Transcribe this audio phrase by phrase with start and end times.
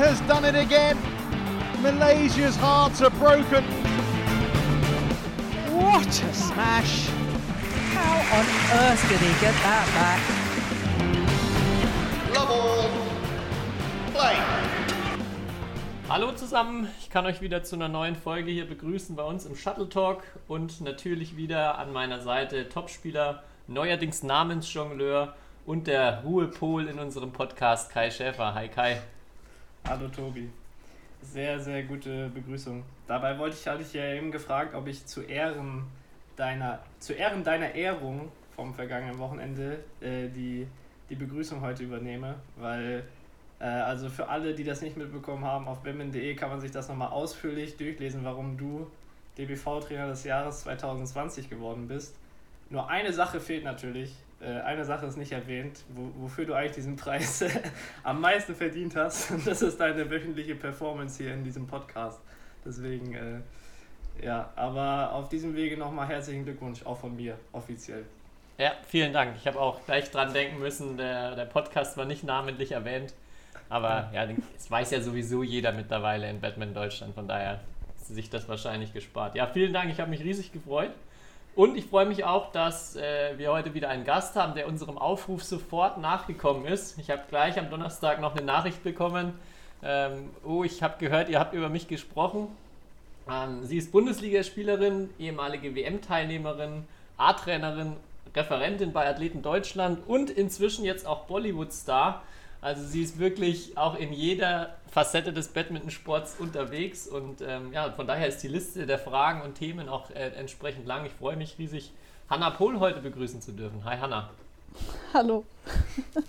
[0.00, 0.96] has done it again.
[1.82, 3.62] Malaysia's hearts are broken.
[5.76, 7.10] What a smash!
[7.92, 8.46] How on
[8.80, 10.20] earth did he get that back?
[12.34, 12.88] Love all.
[14.14, 14.36] Play.
[16.08, 19.54] Hallo zusammen, ich kann euch wieder zu einer neuen Folge hier begrüßen bei uns im
[19.54, 25.34] Shuttle Talk und natürlich wieder an meiner Seite Topspieler, neuerdings Namensjongleur
[25.66, 28.54] und der Ruhepol in unserem Podcast Kai Schäfer.
[28.54, 29.02] Hi Kai.
[29.88, 30.48] Hallo Tobi.
[31.22, 32.84] Sehr, sehr gute Begrüßung.
[33.06, 35.84] Dabei wollte ich, hatte ich ja eben gefragt, ob ich zu Ehren
[36.36, 40.66] deiner, zu Ehren deiner Ehrung vom vergangenen Wochenende äh, die,
[41.08, 43.04] die Begrüßung heute übernehme, weil
[43.58, 46.88] äh, also für alle, die das nicht mitbekommen haben, auf bimmen.de kann man sich das
[46.88, 48.90] nochmal ausführlich durchlesen, warum du
[49.38, 52.16] DBV-Trainer des Jahres 2020 geworden bist.
[52.68, 54.14] Nur eine Sache fehlt natürlich,
[54.46, 57.44] eine Sache ist nicht erwähnt, wo, wofür du eigentlich diesen Preis
[58.02, 59.30] am meisten verdient hast.
[59.30, 62.20] Und das ist deine wöchentliche Performance hier in diesem Podcast.
[62.64, 68.04] Deswegen, äh, ja, aber auf diesem Wege nochmal herzlichen Glückwunsch, auch von mir, offiziell.
[68.58, 69.36] Ja, vielen Dank.
[69.36, 73.14] Ich habe auch gleich dran denken müssen, der, der Podcast war nicht namentlich erwähnt.
[73.70, 77.60] Aber ja, es weiß ja sowieso jeder mittlerweile in Batman Deutschland, von daher
[77.96, 79.36] ist sich das wahrscheinlich gespart.
[79.36, 80.90] Ja, vielen Dank, ich habe mich riesig gefreut.
[81.60, 84.96] Und ich freue mich auch, dass äh, wir heute wieder einen Gast haben, der unserem
[84.96, 86.98] Aufruf sofort nachgekommen ist.
[86.98, 89.34] Ich habe gleich am Donnerstag noch eine Nachricht bekommen.
[89.82, 92.48] Ähm, oh, ich habe gehört, ihr habt über mich gesprochen.
[93.30, 96.84] Ähm, sie ist Bundesligaspielerin, ehemalige WM-Teilnehmerin,
[97.18, 97.92] A-Trainerin,
[98.34, 102.22] Referentin bei Athleten Deutschland und inzwischen jetzt auch Bollywood-Star.
[102.62, 108.06] Also sie ist wirklich auch in jeder Facette des Badmintonsports unterwegs und ähm, ja, von
[108.06, 111.06] daher ist die Liste der Fragen und Themen auch äh, entsprechend lang.
[111.06, 111.92] Ich freue mich riesig,
[112.28, 113.84] Hanna Pohl heute begrüßen zu dürfen.
[113.84, 114.30] Hi Hanna.
[115.14, 115.44] Hallo.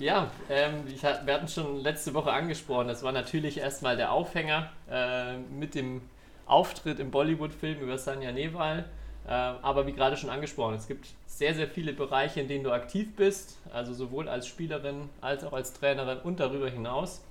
[0.00, 4.70] Ja, ähm, ich, wir hatten schon letzte Woche angesprochen, das war natürlich erstmal der Aufhänger
[4.90, 6.02] äh, mit dem
[6.46, 8.86] Auftritt im Bollywood-Film über Sanya Newal.
[9.26, 12.72] Äh, aber wie gerade schon angesprochen, es gibt sehr, sehr viele Bereiche, in denen du
[12.72, 17.22] aktiv bist, also sowohl als Spielerin als auch als Trainerin und darüber hinaus.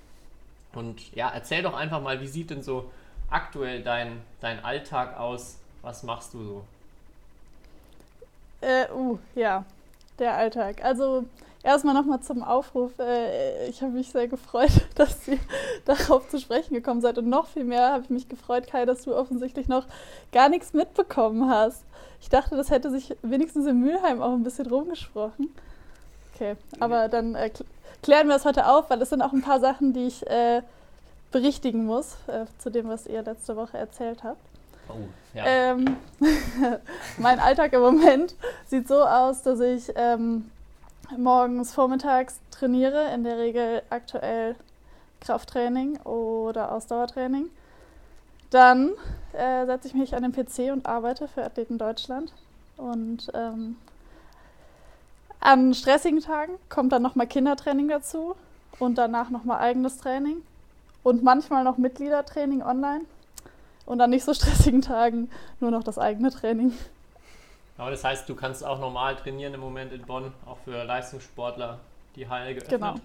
[0.73, 2.91] Und ja, erzähl doch einfach mal, wie sieht denn so
[3.29, 5.59] aktuell dein, dein Alltag aus?
[5.81, 6.65] Was machst du so?
[8.61, 9.65] Äh, uh, ja,
[10.17, 10.83] der Alltag.
[10.83, 11.25] Also
[11.63, 12.91] erstmal nochmal zum Aufruf.
[12.99, 15.39] Äh, ich habe mich sehr gefreut, dass Sie
[15.85, 17.17] darauf zu sprechen gekommen seid.
[17.17, 19.85] Und noch viel mehr habe ich mich gefreut, Kai, dass du offensichtlich noch
[20.31, 21.83] gar nichts mitbekommen hast.
[22.21, 25.53] Ich dachte, das hätte sich wenigstens in Mülheim auch ein bisschen rumgesprochen.
[26.33, 27.51] Okay, aber dann äh,
[28.01, 30.61] klären wir es heute auf, weil es sind auch ein paar Sachen, die ich äh,
[31.31, 34.41] berichtigen muss äh, zu dem, was ihr letzte Woche erzählt habt.
[34.89, 34.93] Oh,
[35.33, 35.43] ja.
[35.45, 35.97] Ähm,
[37.17, 38.35] mein Alltag im Moment
[38.67, 40.49] sieht so aus, dass ich ähm,
[41.17, 44.55] morgens, vormittags trainiere, in der Regel aktuell
[45.21, 47.49] Krafttraining oder Ausdauertraining.
[48.49, 48.91] Dann
[49.33, 52.33] äh, setze ich mich an den PC und arbeite für Athleten Deutschland.
[52.77, 53.77] Und ähm,
[55.39, 58.35] an stressigen Tagen kommt dann nochmal Kindertraining dazu
[58.79, 60.41] und danach nochmal eigenes Training
[61.03, 63.05] und manchmal noch Mitgliedertraining online.
[63.85, 66.73] Und an nicht so stressigen Tagen nur noch das eigene Training.
[67.77, 71.79] Aber das heißt, du kannst auch normal trainieren im Moment in Bonn, auch für Leistungssportler,
[72.15, 72.79] die Halle geöffnet?
[72.79, 72.95] Genau.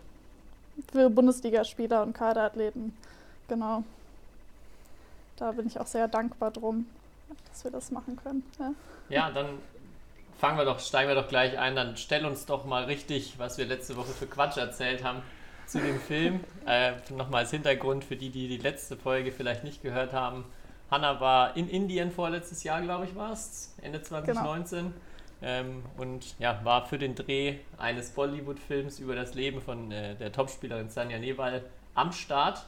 [0.93, 2.97] Für Bundesligaspieler und Kaderathleten.
[3.49, 3.83] Genau.
[5.37, 6.87] Da bin ich auch sehr dankbar drum,
[7.49, 8.45] dass wir das machen können.
[8.59, 8.73] Ja,
[9.09, 9.59] ja dann
[10.39, 11.75] fangen wir doch, steigen wir doch gleich ein.
[11.75, 15.23] Dann stell uns doch mal richtig, was wir letzte Woche für Quatsch erzählt haben
[15.67, 16.41] zu dem Film.
[16.67, 20.45] Äh, Nochmal als Hintergrund für die, die die letzte Folge vielleicht nicht gehört haben.
[20.91, 24.79] Hanna war in Indien vorletztes Jahr, glaube ich, war es, Ende 2019.
[24.79, 24.93] Genau.
[25.41, 30.33] Ähm, und ja, war für den Dreh eines Bollywood-Films über das Leben von äh, der
[30.33, 31.63] Topspielerin Sanya Newal
[31.95, 32.65] am Start.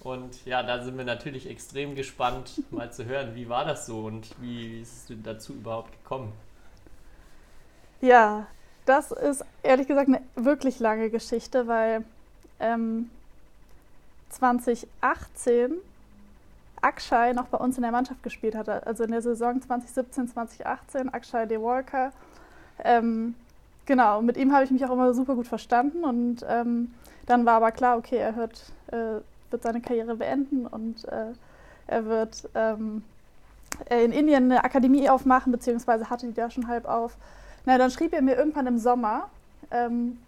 [0.00, 4.06] Und ja, da sind wir natürlich extrem gespannt, mal zu hören, wie war das so
[4.06, 6.32] und wie ist es dazu überhaupt gekommen?
[8.00, 8.46] Ja,
[8.84, 12.04] das ist ehrlich gesagt eine wirklich lange Geschichte, weil
[12.58, 13.10] ähm,
[14.30, 15.74] 2018
[16.82, 18.86] Akshay noch bei uns in der Mannschaft gespielt hatte.
[18.86, 22.12] Also in der Saison 2017, 2018, Akshay De Walker.
[22.84, 23.34] Ähm,
[23.86, 26.92] genau, mit ihm habe ich mich auch immer super gut verstanden und ähm,
[27.26, 29.20] dann war aber klar, okay, er hört, äh,
[29.50, 31.32] wird seine Karriere beenden und äh,
[31.86, 33.02] er wird ähm,
[33.90, 37.16] in Indien eine Akademie aufmachen, beziehungsweise hatte die da schon halb auf.
[37.66, 39.28] Na, dann schrieb er mir irgendwann im Sommer,
[39.70, 40.18] ähm,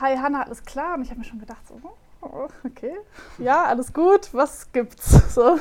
[0.00, 0.94] Hi Hanna, alles klar?
[0.94, 1.80] Und ich habe mir schon gedacht, so,
[2.22, 2.96] oh, okay,
[3.38, 5.20] ja, alles gut, was gibt's?
[5.34, 5.58] So.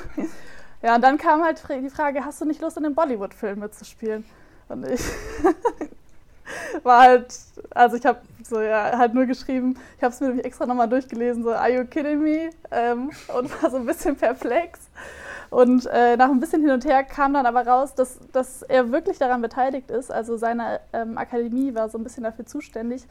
[0.82, 4.26] Ja, und dann kam halt die Frage, hast du nicht Lust, in einem Bollywood-Film mitzuspielen?
[4.70, 5.02] Und ich,
[6.84, 7.34] war halt,
[7.72, 10.88] also ich habe so ja, halt nur geschrieben, ich habe es mir nämlich extra nochmal
[10.88, 12.50] durchgelesen, so, are you kidding me?
[12.72, 14.80] Ähm, und war so ein bisschen perplex.
[15.50, 18.92] Und äh, nach ein bisschen hin und her kam dann aber raus, dass, dass er
[18.92, 20.12] wirklich daran beteiligt ist.
[20.12, 23.06] Also seine ähm, Akademie war so ein bisschen dafür zuständig,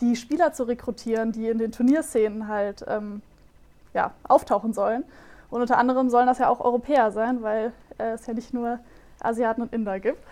[0.00, 3.22] die Spieler zu rekrutieren, die in den Turnierszenen halt ähm,
[3.94, 5.04] ja, auftauchen sollen.
[5.50, 8.78] Und unter anderem sollen das ja auch Europäer sein, weil äh, es ja nicht nur
[9.20, 10.22] Asiaten und Inder gibt.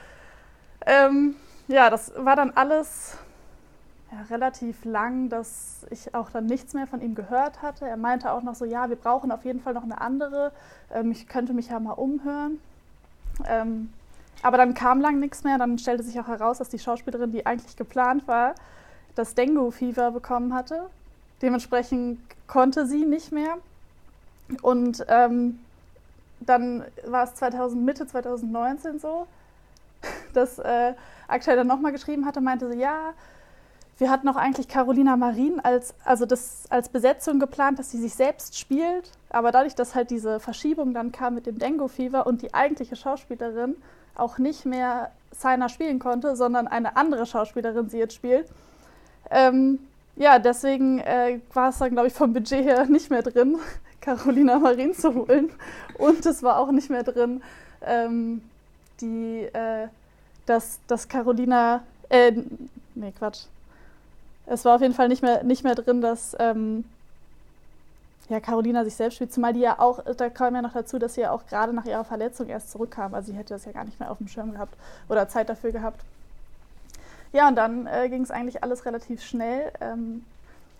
[0.86, 1.34] Ähm,
[1.66, 3.18] ja, das war dann alles
[4.10, 7.86] ja, relativ lang, dass ich auch dann nichts mehr von ihm gehört hatte.
[7.86, 10.52] Er meinte auch noch so, ja, wir brauchen auf jeden Fall noch eine andere.
[10.92, 12.60] Ähm, ich könnte mich ja mal umhören.
[13.46, 13.92] Ähm,
[14.42, 15.58] aber dann kam lang nichts mehr.
[15.58, 18.54] Dann stellte sich auch heraus, dass die Schauspielerin, die eigentlich geplant war,
[19.18, 20.88] das Dengue-Fieber bekommen hatte.
[21.42, 23.58] Dementsprechend konnte sie nicht mehr.
[24.62, 25.58] Und ähm,
[26.40, 29.26] dann war es 2000, Mitte 2019 so,
[30.32, 30.94] dass äh,
[31.26, 33.12] Akshay dann nochmal geschrieben hatte, meinte so, ja,
[33.98, 38.14] wir hatten auch eigentlich Carolina Marin als, also das, als Besetzung geplant, dass sie sich
[38.14, 39.10] selbst spielt.
[39.28, 43.76] Aber dadurch, dass halt diese Verschiebung dann kam mit dem Dengue-Fieber und die eigentliche Schauspielerin
[44.14, 48.48] auch nicht mehr Saina spielen konnte, sondern eine andere Schauspielerin sie jetzt spielt,
[49.30, 49.78] ähm,
[50.16, 53.56] ja, deswegen äh, war es dann, glaube ich, vom Budget her nicht mehr drin,
[54.00, 55.50] Carolina Marin zu holen.
[55.96, 57.42] Und es war auch nicht mehr drin,
[57.82, 58.42] ähm,
[59.00, 59.88] die, äh,
[60.46, 62.32] dass, dass Carolina, äh,
[62.94, 63.44] nee, Quatsch.
[64.46, 66.84] Es war auf jeden Fall nicht mehr, nicht mehr drin, dass ähm,
[68.28, 71.14] ja, Carolina sich selbst spielt, zumal die ja auch, da kam ja noch dazu, dass
[71.14, 73.14] sie ja auch gerade nach ihrer Verletzung erst zurückkam.
[73.14, 74.74] Also sie hätte das ja gar nicht mehr auf dem Schirm gehabt
[75.08, 76.00] oder Zeit dafür gehabt.
[77.32, 79.72] Ja, und dann äh, ging es eigentlich alles relativ schnell.
[79.80, 80.24] Ähm,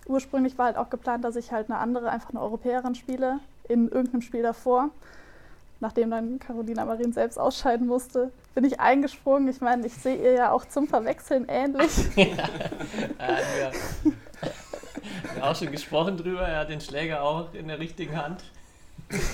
[0.07, 3.89] ursprünglich war halt auch geplant, dass ich halt eine andere, einfach eine Europäerin spiele, in
[3.89, 4.91] irgendeinem Spiel davor.
[5.81, 9.49] Nachdem dann Carolina Marin selbst ausscheiden musste, bin ich eingesprungen.
[9.49, 11.93] Ich meine, ich sehe ihr ja auch zum Verwechseln ähnlich.
[12.17, 13.71] ja, ja,
[15.23, 16.41] wir haben auch schon gesprochen drüber.
[16.41, 18.43] Er hat den Schläger auch in der richtigen Hand.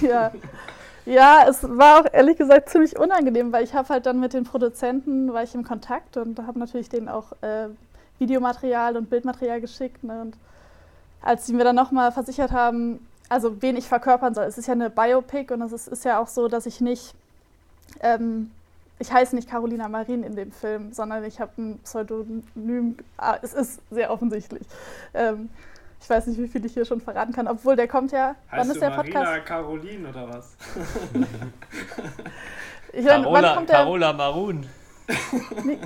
[0.03, 0.33] Ja.
[1.07, 4.45] Ja, es war auch ehrlich gesagt ziemlich unangenehm, weil ich habe halt dann mit den
[4.45, 7.69] Produzenten, war ich im Kontakt und habe natürlich denen auch äh,
[8.19, 10.03] Videomaterial und Bildmaterial geschickt.
[10.03, 10.23] Ne?
[10.23, 10.37] Und
[11.21, 14.73] als sie mir dann nochmal versichert haben, also wen ich verkörpern soll, es ist ja
[14.73, 17.15] eine Biopic und es ist, ist ja auch so, dass ich nicht,
[18.01, 18.51] ähm,
[18.99, 23.53] ich heiße nicht Carolina Marin in dem Film, sondern ich habe ein Pseudonym, ah, es
[23.53, 24.67] ist sehr offensichtlich.
[25.13, 25.51] Ähm,
[26.05, 28.37] ich weiß nicht, wie viel ich hier schon verraten kann, obwohl der kommt ja.
[28.51, 29.47] Heißt wann ist der Marina Podcast?
[29.47, 30.55] Caroline oder was?
[32.93, 34.67] ich mein, Carola, wann Carola Marun.
[35.65, 35.79] Nee,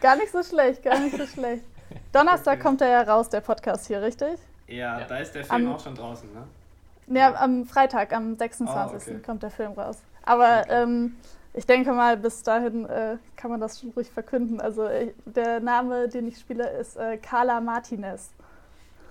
[0.00, 1.64] gar nicht so schlecht, gar nicht so schlecht.
[2.12, 2.62] Donnerstag okay.
[2.62, 4.38] kommt er ja raus, der Podcast hier, richtig?
[4.66, 5.06] Ja, ja.
[5.06, 7.18] da ist der Film am, auch schon draußen, ne?
[7.18, 8.76] Ja, am Freitag, am 26.
[8.76, 9.22] Oh, okay.
[9.24, 10.02] kommt der Film raus.
[10.22, 10.82] Aber okay.
[10.82, 11.16] ähm,
[11.54, 14.60] ich denke mal, bis dahin äh, kann man das schon ruhig verkünden.
[14.60, 18.32] Also äh, der Name, den ich spiele, ist äh, Carla Martinez.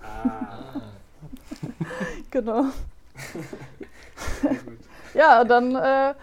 [0.02, 0.80] Ah.
[2.30, 2.64] genau.
[5.14, 6.14] ja, und dann äh,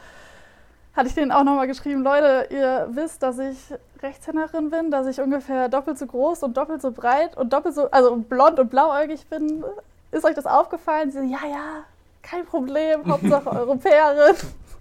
[0.95, 3.57] hatte ich denen auch nochmal geschrieben, Leute, ihr wisst, dass ich
[4.01, 7.89] Rechtshänderin bin, dass ich ungefähr doppelt so groß und doppelt so breit und doppelt so,
[7.91, 9.63] also blond und blauäugig bin.
[10.11, 11.11] Ist euch das aufgefallen?
[11.11, 11.83] Sie so, ja, ja,
[12.21, 14.35] kein Problem, Hauptsache Europäerin.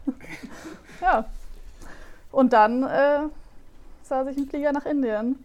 [1.01, 1.25] ja.
[2.31, 3.21] Und dann äh,
[4.05, 5.45] saß ich im Flieger nach Indien.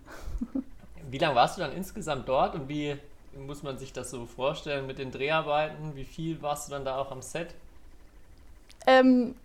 [1.10, 2.98] Wie lange warst du dann insgesamt dort und wie
[3.38, 5.96] muss man sich das so vorstellen mit den Dreharbeiten?
[5.96, 7.54] Wie viel warst du dann da auch am Set?
[8.86, 9.36] Ähm,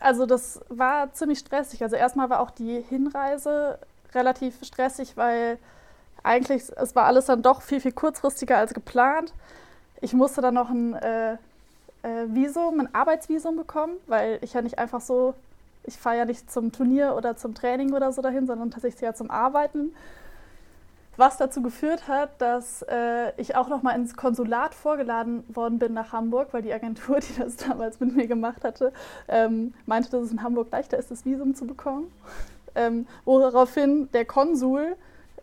[0.00, 1.82] also das war ziemlich stressig.
[1.82, 3.78] Also erstmal war auch die Hinreise
[4.14, 5.58] relativ stressig, weil
[6.22, 9.32] eigentlich es war alles dann doch viel, viel kurzfristiger als geplant.
[10.00, 14.78] Ich musste dann noch ein äh, äh, Visum, ein Arbeitsvisum bekommen, weil ich ja nicht
[14.78, 15.34] einfach so,
[15.84, 19.14] ich fahre ja nicht zum Turnier oder zum Training oder so dahin, sondern tatsächlich ja
[19.14, 19.94] zum Arbeiten
[21.16, 25.94] was dazu geführt hat, dass äh, ich auch noch mal ins Konsulat vorgeladen worden bin
[25.94, 28.92] nach Hamburg, weil die Agentur, die das damals mit mir gemacht hatte,
[29.28, 32.12] ähm, meinte, dass es in Hamburg leichter ist, das Visum zu bekommen.
[32.74, 34.96] Ähm, woraufhin der Konsul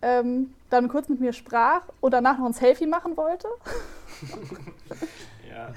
[0.03, 3.47] ähm, dann kurz mit mir sprach und danach noch ein Selfie machen wollte.
[5.49, 5.73] ja,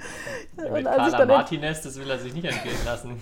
[0.63, 3.21] und mit Carla Martinez, das will er sich nicht entgehen lassen.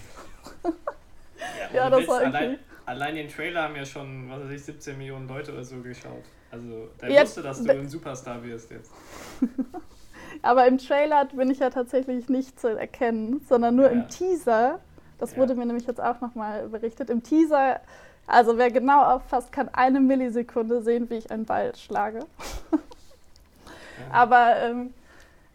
[0.63, 4.97] ja, ja das war allein, allein den Trailer haben ja schon, was weiß ich, 17
[4.97, 6.23] Millionen Leute oder so geschaut.
[6.55, 8.91] Also, jetzt, wusste, dass du ein Superstar wirst jetzt.
[10.41, 13.91] Aber im Trailer bin ich ja tatsächlich nicht zu erkennen, sondern nur ja.
[13.91, 14.79] im Teaser.
[15.17, 15.37] Das ja.
[15.37, 17.09] wurde mir nämlich jetzt auch nochmal berichtet.
[17.09, 17.79] Im Teaser,
[18.27, 22.25] also wer genau aufpasst, kann eine Millisekunde sehen, wie ich einen Ball schlage.
[24.11, 24.93] Aber ähm,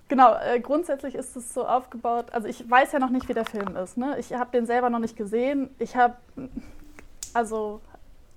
[0.08, 2.26] genau, äh, grundsätzlich ist es so aufgebaut.
[2.32, 3.96] Also ich weiß ja noch nicht, wie der Film ist.
[3.96, 4.18] Ne?
[4.18, 5.70] Ich habe den selber noch nicht gesehen.
[5.78, 6.16] Ich habe
[7.34, 7.80] also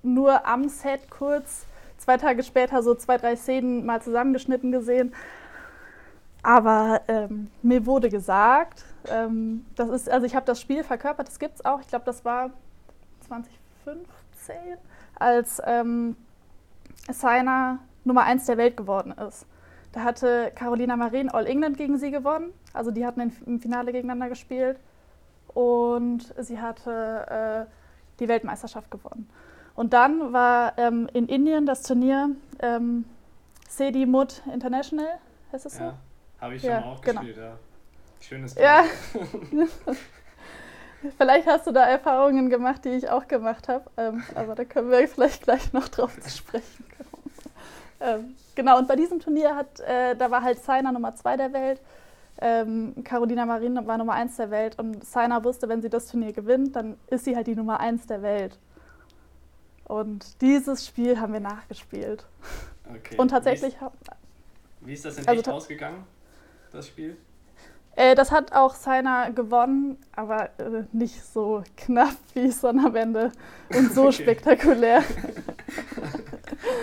[0.01, 1.65] nur am Set kurz
[2.03, 5.13] zwei Tage später so zwei, drei Szenen mal zusammengeschnitten gesehen.
[6.41, 11.39] Aber ähm, mir wurde gesagt, ähm, das ist, also ich habe das Spiel verkörpert, das
[11.39, 12.50] gibt es auch, ich glaube, das war
[13.27, 14.77] 2015,
[15.15, 16.17] als ähm,
[17.10, 19.45] Saina Nummer 1 der Welt geworden ist.
[19.93, 22.51] Da hatte Carolina Marin All England gegen sie gewonnen.
[22.74, 24.79] Also die hatten im Finale gegeneinander gespielt.
[25.53, 29.29] Und sie hatte äh, die Weltmeisterschaft gewonnen.
[29.75, 33.05] Und dann war ähm, in Indien das Turnier ähm,
[33.67, 35.07] Sedi Mud International,
[35.51, 35.83] heißt es so?
[35.83, 35.97] Ja,
[36.39, 37.21] habe ich Ja, schon auch genau.
[37.21, 37.57] gespielt, ja.
[38.21, 38.83] Schönes Ja.
[39.11, 39.67] Turnier.
[41.17, 43.89] Vielleicht hast du da Erfahrungen gemacht, die ich auch gemacht habe.
[43.97, 47.09] Ähm, aber da können wir vielleicht gleich noch drauf zu sprechen kommen.
[48.05, 51.53] Ähm, genau, und bei diesem Turnier hat, äh, da war halt Saina Nummer 2 der
[51.53, 51.79] Welt.
[52.41, 56.33] Ähm, Carolina Marin war Nummer 1 der Welt und Saina wusste, wenn sie das Turnier
[56.33, 58.59] gewinnt, dann ist sie halt die Nummer 1 der Welt.
[59.93, 62.25] Und dieses Spiel haben wir nachgespielt.
[62.89, 63.15] Okay.
[63.17, 63.93] Und tatsächlich, hab-
[64.81, 66.03] Wie ist, das in Also echt ausgegangen,
[66.71, 67.15] das Spiel?
[67.95, 72.95] äh, das hat auch Saina gewonnen, aber äh, nicht so knapp, wie es dann am
[72.95, 73.31] Ende
[73.71, 74.13] und so Okay.
[74.23, 75.03] spektakulär.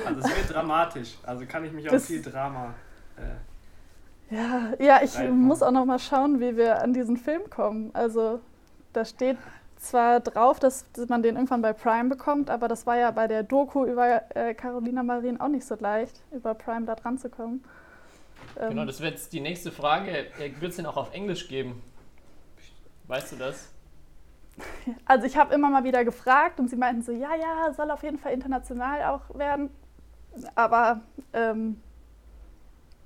[0.05, 1.17] Also es wird dramatisch.
[1.25, 2.75] Also kann ich mich auf Das- viel Drama.
[3.17, 5.41] Äh, Ja, ja ich Reinmachen.
[5.41, 7.91] muss auch noch mal schauen, wie wir an diesen Film kommen.
[7.95, 8.41] Also
[8.93, 9.39] da steht
[9.81, 13.43] zwar drauf, dass man den irgendwann bei Prime bekommt, aber das war ja bei der
[13.43, 17.65] Doku über äh, Carolina Marin auch nicht so leicht, über Prime da dran zu kommen.
[18.59, 20.27] Ähm, Genau, das wäre jetzt die nächste Frage.
[20.59, 21.83] Wird es den auch auf Englisch geben?
[23.09, 23.73] Weißt du das?
[25.07, 28.03] Also ich habe immer mal wieder gefragt und sie meinten so, ja, ja, soll auf
[28.03, 29.71] jeden Fall international auch werden.
[30.55, 31.01] Aber
[31.33, 31.81] ähm,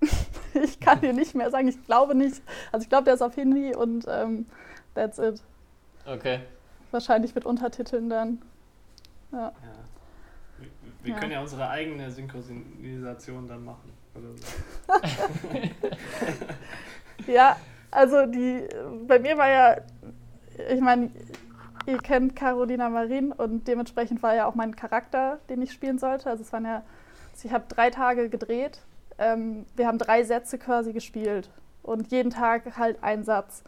[0.55, 2.43] ich kann dir nicht mehr sagen, ich glaube nicht.
[2.73, 4.47] Also ich glaube, der ist auf Hindi und ähm,
[4.95, 5.43] that's it.
[6.07, 6.41] Okay.
[6.95, 8.41] Wahrscheinlich mit Untertiteln dann.
[9.33, 9.51] ja.
[10.59, 10.69] Wir,
[11.03, 11.19] wir Ja.
[11.19, 13.93] können ja unsere eigene Synchronisation dann machen.
[14.15, 14.93] So.
[17.27, 17.57] Ja,
[17.91, 18.69] also die,
[19.09, 19.77] bei mir war ja,
[20.71, 21.11] ich meine,
[21.87, 26.29] ihr kennt Carolina Marin und dementsprechend war ja auch mein Charakter, den ich spielen sollte.
[26.31, 26.83] Also es waren ja,
[27.33, 28.81] also ich habe drei Tage gedreht,
[29.19, 31.51] ähm, wir haben drei Sätze quasi gespielt
[31.83, 33.65] und jeden Tag halt ein Satz.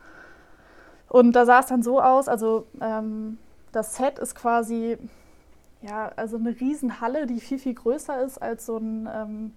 [1.08, 3.38] Und da sah es dann so aus, also ähm,
[3.72, 4.98] das Set ist quasi,
[5.82, 9.52] ja, also eine Riesenhalle, die viel, viel größer ist als so ein, ähm,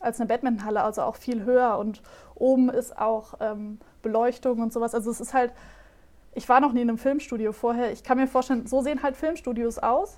[0.00, 2.02] als eine Badmintonhalle, also auch viel höher und
[2.34, 4.94] oben ist auch ähm, Beleuchtung und sowas.
[4.94, 5.52] Also es ist halt,
[6.34, 7.92] ich war noch nie in einem Filmstudio vorher.
[7.92, 10.16] Ich kann mir vorstellen, so sehen halt Filmstudios aus.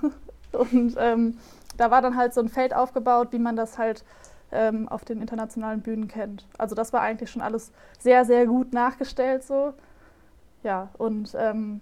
[0.52, 1.38] und ähm,
[1.76, 4.04] da war dann halt so ein Feld aufgebaut, wie man das halt
[4.50, 6.46] ähm, auf den internationalen Bühnen kennt.
[6.56, 9.74] Also das war eigentlich schon alles sehr, sehr gut nachgestellt so.
[10.62, 11.80] Ja, und ähm,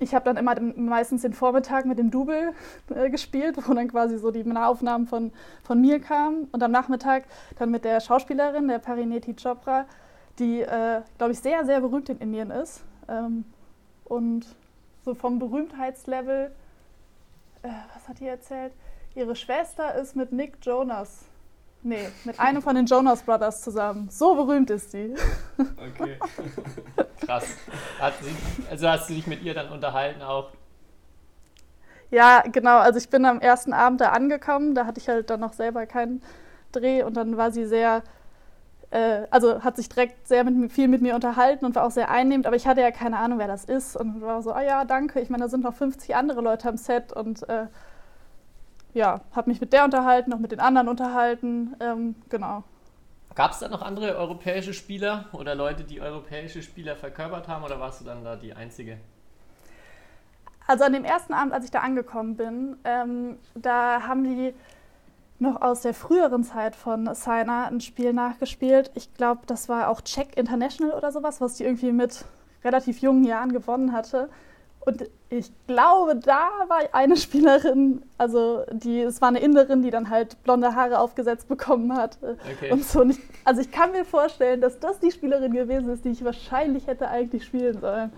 [0.00, 2.52] ich habe dann immer den, meistens den Vormittag mit dem Double
[2.94, 6.48] äh, gespielt, wo dann quasi so die Nahaufnahmen von, von mir kamen.
[6.52, 7.24] Und am Nachmittag
[7.58, 9.86] dann mit der Schauspielerin, der Parineti Chopra,
[10.38, 12.84] die, äh, glaube ich, sehr, sehr berühmt in Indien ist.
[13.08, 13.44] Ähm,
[14.04, 14.46] und
[15.04, 16.50] so vom Berühmtheitslevel,
[17.62, 18.72] äh, was hat die erzählt?
[19.14, 21.26] Ihre Schwester ist mit Nick Jonas.
[21.86, 24.08] Nee, mit einem von den Jonas Brothers zusammen.
[24.10, 25.14] So berühmt ist sie.
[25.58, 26.18] Okay.
[27.26, 27.44] Krass.
[28.00, 28.34] Hat sie,
[28.70, 30.48] also hast du dich mit ihr dann unterhalten auch?
[32.10, 32.78] Ja, genau.
[32.78, 34.74] Also ich bin am ersten Abend da angekommen.
[34.74, 36.22] Da hatte ich halt dann noch selber keinen
[36.72, 38.02] Dreh und dann war sie sehr,
[38.90, 42.10] äh, also hat sich direkt sehr mit, viel mit mir unterhalten und war auch sehr
[42.10, 42.46] einnehmend.
[42.46, 45.20] Aber ich hatte ja keine Ahnung, wer das ist und war so, ah ja, danke.
[45.20, 47.66] Ich meine, da sind noch 50 andere Leute am Set und äh,
[48.94, 51.76] ja, habe mich mit der unterhalten, noch mit den anderen unterhalten.
[51.80, 52.64] Ähm, genau.
[53.34, 57.80] Gab es da noch andere europäische Spieler oder Leute, die europäische Spieler verkörpert haben oder
[57.80, 58.98] warst du dann da die Einzige?
[60.66, 64.54] Also an dem ersten Abend, als ich da angekommen bin, ähm, da haben die
[65.40, 68.92] noch aus der früheren Zeit von Saina ein Spiel nachgespielt.
[68.94, 72.24] Ich glaube, das war auch Czech International oder sowas, was die irgendwie mit
[72.62, 74.30] relativ jungen Jahren gewonnen hatte.
[74.86, 80.10] Und ich glaube, da war eine Spielerin, also die, es war eine Inderin, die dann
[80.10, 82.22] halt blonde Haare aufgesetzt bekommen hat.
[82.22, 82.70] äh, Okay.
[82.70, 83.00] Und so.
[83.00, 86.24] Und ich, also ich kann mir vorstellen, dass das die Spielerin gewesen ist, die ich
[86.24, 88.12] wahrscheinlich hätte eigentlich spielen sollen.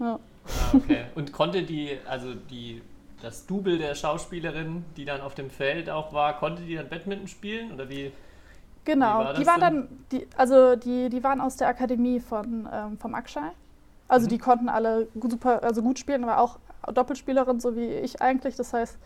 [0.00, 0.18] Ja.
[0.46, 1.04] Ah, okay.
[1.14, 2.80] Und konnte die, also die,
[3.20, 7.28] das Double der Schauspielerin, die dann auf dem Feld auch war, konnte die dann Badminton
[7.28, 8.12] spielen oder wie?
[8.84, 12.96] Genau, war die waren dann, die, also die, die waren aus der Akademie von, ähm,
[12.98, 13.50] vom Akshay.
[14.08, 14.30] Also Mhm.
[14.30, 16.58] die konnten alle gut, super, also gut spielen, aber auch
[16.92, 18.56] Doppelspielerin, so wie ich eigentlich.
[18.56, 18.98] Das heißt,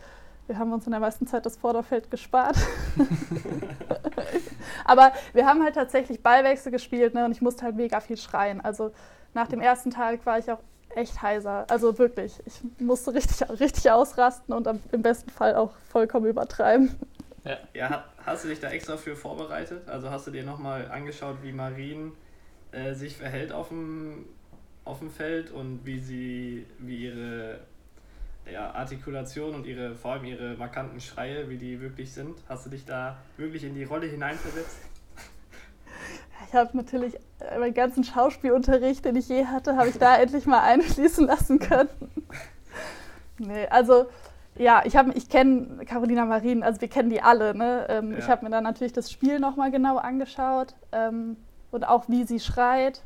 [0.47, 2.57] wir haben uns in der meisten Zeit das Vorderfeld gespart.
[4.85, 8.61] aber wir haben halt tatsächlich Ballwechsel gespielt ne, und ich musste halt mega viel schreien.
[8.61, 8.93] Also
[9.35, 10.59] nach dem ersten Tag war ich auch
[10.95, 11.67] echt heiser.
[11.71, 16.95] Also wirklich, ich musste richtig, richtig ausrasten und am, im besten Fall auch vollkommen übertreiben.
[17.45, 19.89] Ja, ja hast du dich da extra für vorbereitet?
[19.89, 22.13] Also hast du dir nochmal angeschaut, wie Marien
[22.73, 24.27] äh, sich verhält auf dem,
[24.85, 27.61] auf dem Feld und wie sie, wie ihre
[28.51, 32.37] ja, Artikulation und ihre, vor allem ihre markanten Schreie, wie die wirklich sind?
[32.49, 34.79] Hast du dich da wirklich in die Rolle hineinversetzt?
[36.49, 37.17] Ich habe natürlich
[37.59, 41.89] meinen ganzen Schauspielunterricht, den ich je hatte, habe ich da endlich mal einfließen lassen können.
[43.39, 44.07] nee, also
[44.57, 47.55] ja, ich, ich kenne Carolina Marin, also wir kennen die alle.
[47.55, 47.87] Ne?
[47.89, 48.19] Ähm, ja.
[48.19, 51.37] Ich habe mir dann natürlich das Spiel nochmal genau angeschaut ähm,
[51.71, 53.03] und auch wie sie schreit.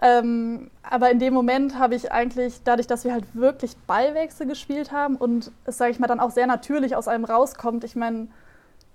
[0.00, 4.92] Ähm, aber in dem Moment habe ich eigentlich, dadurch, dass wir halt wirklich Ballwechsel gespielt
[4.92, 7.82] haben und es, sage ich mal, dann auch sehr natürlich aus einem rauskommt.
[7.82, 8.28] Ich meine,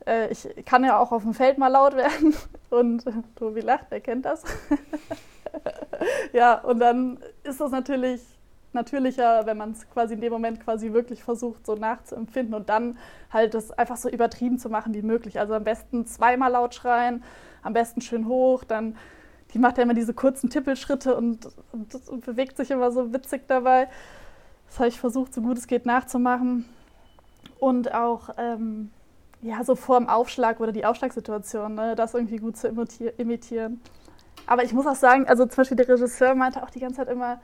[0.07, 2.33] äh, ich kann ja auch auf dem Feld mal laut werden
[2.69, 3.03] und
[3.35, 4.43] Tobi lacht, der kennt das.
[6.33, 8.21] ja, und dann ist das natürlich
[8.71, 12.97] natürlicher, wenn man es quasi in dem Moment quasi wirklich versucht, so nachzuempfinden und dann
[13.31, 15.39] halt das einfach so übertrieben zu machen wie möglich.
[15.39, 17.23] Also am besten zweimal laut schreien,
[17.61, 18.95] am besten schön hoch, dann
[19.53, 23.47] die macht ja immer diese kurzen Tippelschritte und, und, und bewegt sich immer so witzig
[23.47, 23.87] dabei.
[24.67, 26.65] Das habe ich versucht, so gut es geht nachzumachen.
[27.59, 28.91] Und auch ähm,
[29.41, 32.67] ja, so vor dem Aufschlag oder die Aufschlagssituation, ne, das irgendwie gut zu
[33.17, 33.81] imitieren.
[34.47, 37.09] Aber ich muss auch sagen, also zum Beispiel der Regisseur meinte auch die ganze Zeit
[37.09, 37.39] immer,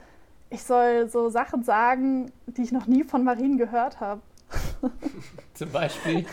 [0.50, 4.22] ich soll so Sachen sagen, die ich noch nie von Marien gehört habe.
[5.54, 6.26] Zum Beispiel?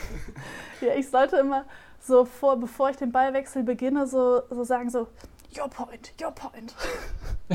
[0.80, 1.64] ja, ich sollte immer
[2.00, 5.08] so vor, bevor ich den Ballwechsel beginne, so, so sagen so,
[5.56, 6.74] your point, your point.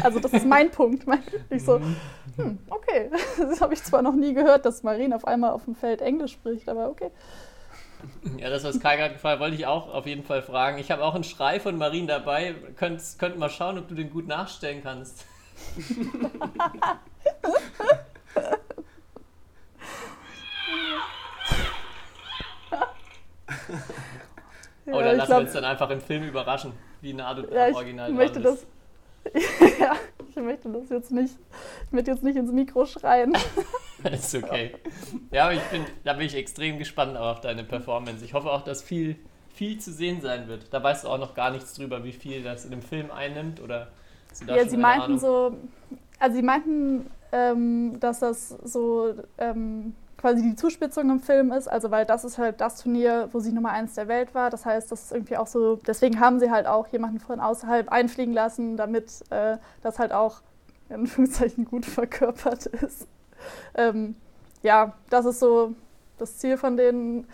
[0.01, 1.05] Also das ist mein Punkt.
[1.49, 1.95] Ich so, mhm.
[2.37, 3.09] hm, okay.
[3.37, 6.33] Das habe ich zwar noch nie gehört, dass Marien auf einmal auf dem Feld Englisch
[6.33, 7.11] spricht, aber okay.
[8.37, 10.77] Ja, das, was Kai gerade gefragt wollte ich auch auf jeden Fall fragen.
[10.79, 12.55] Ich habe auch einen Schrei von Marien dabei.
[12.77, 15.25] Könnt, könnt mal schauen, ob du den gut nachstellen kannst.
[24.85, 27.67] Ja, Oder lassen glaub, wir uns dann einfach im Film überraschen, wie nah du ja,
[27.67, 28.65] am Original ich möchte das,
[29.79, 29.95] ja,
[30.29, 31.35] ich möchte das jetzt nicht,
[31.85, 33.33] ich möchte jetzt nicht ins Mikro schreien.
[34.11, 34.73] ist okay.
[35.31, 38.25] Ja, aber ich bin, da bin ich extrem gespannt auf deine Performance.
[38.25, 39.15] Ich hoffe auch, dass viel,
[39.53, 40.73] viel zu sehen sein wird.
[40.73, 43.61] Da weißt du auch noch gar nichts drüber, wie viel das in dem Film einnimmt
[43.61, 43.91] oder
[44.47, 45.19] ja, sie meinten Ahnung?
[45.19, 45.57] so,
[46.17, 51.89] also sie meinten, ähm, dass das so ähm, quasi die Zuspitzung im Film ist, also
[51.89, 54.51] weil das ist halt das Turnier, wo sie Nummer eins der Welt war.
[54.51, 57.89] Das heißt, das ist irgendwie auch so, deswegen haben sie halt auch jemanden von außerhalb
[57.89, 60.41] einfliegen lassen, damit äh, das halt auch
[60.89, 63.07] in Anführungszeichen gut verkörpert ist.
[63.73, 64.15] Ähm,
[64.61, 65.73] ja, das ist so
[66.19, 67.27] das Ziel von denen.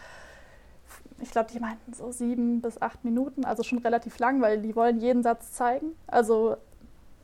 [1.20, 4.76] Ich glaube, die meinten so sieben bis acht Minuten, also schon relativ lang, weil die
[4.76, 5.92] wollen jeden Satz zeigen.
[6.06, 6.56] Also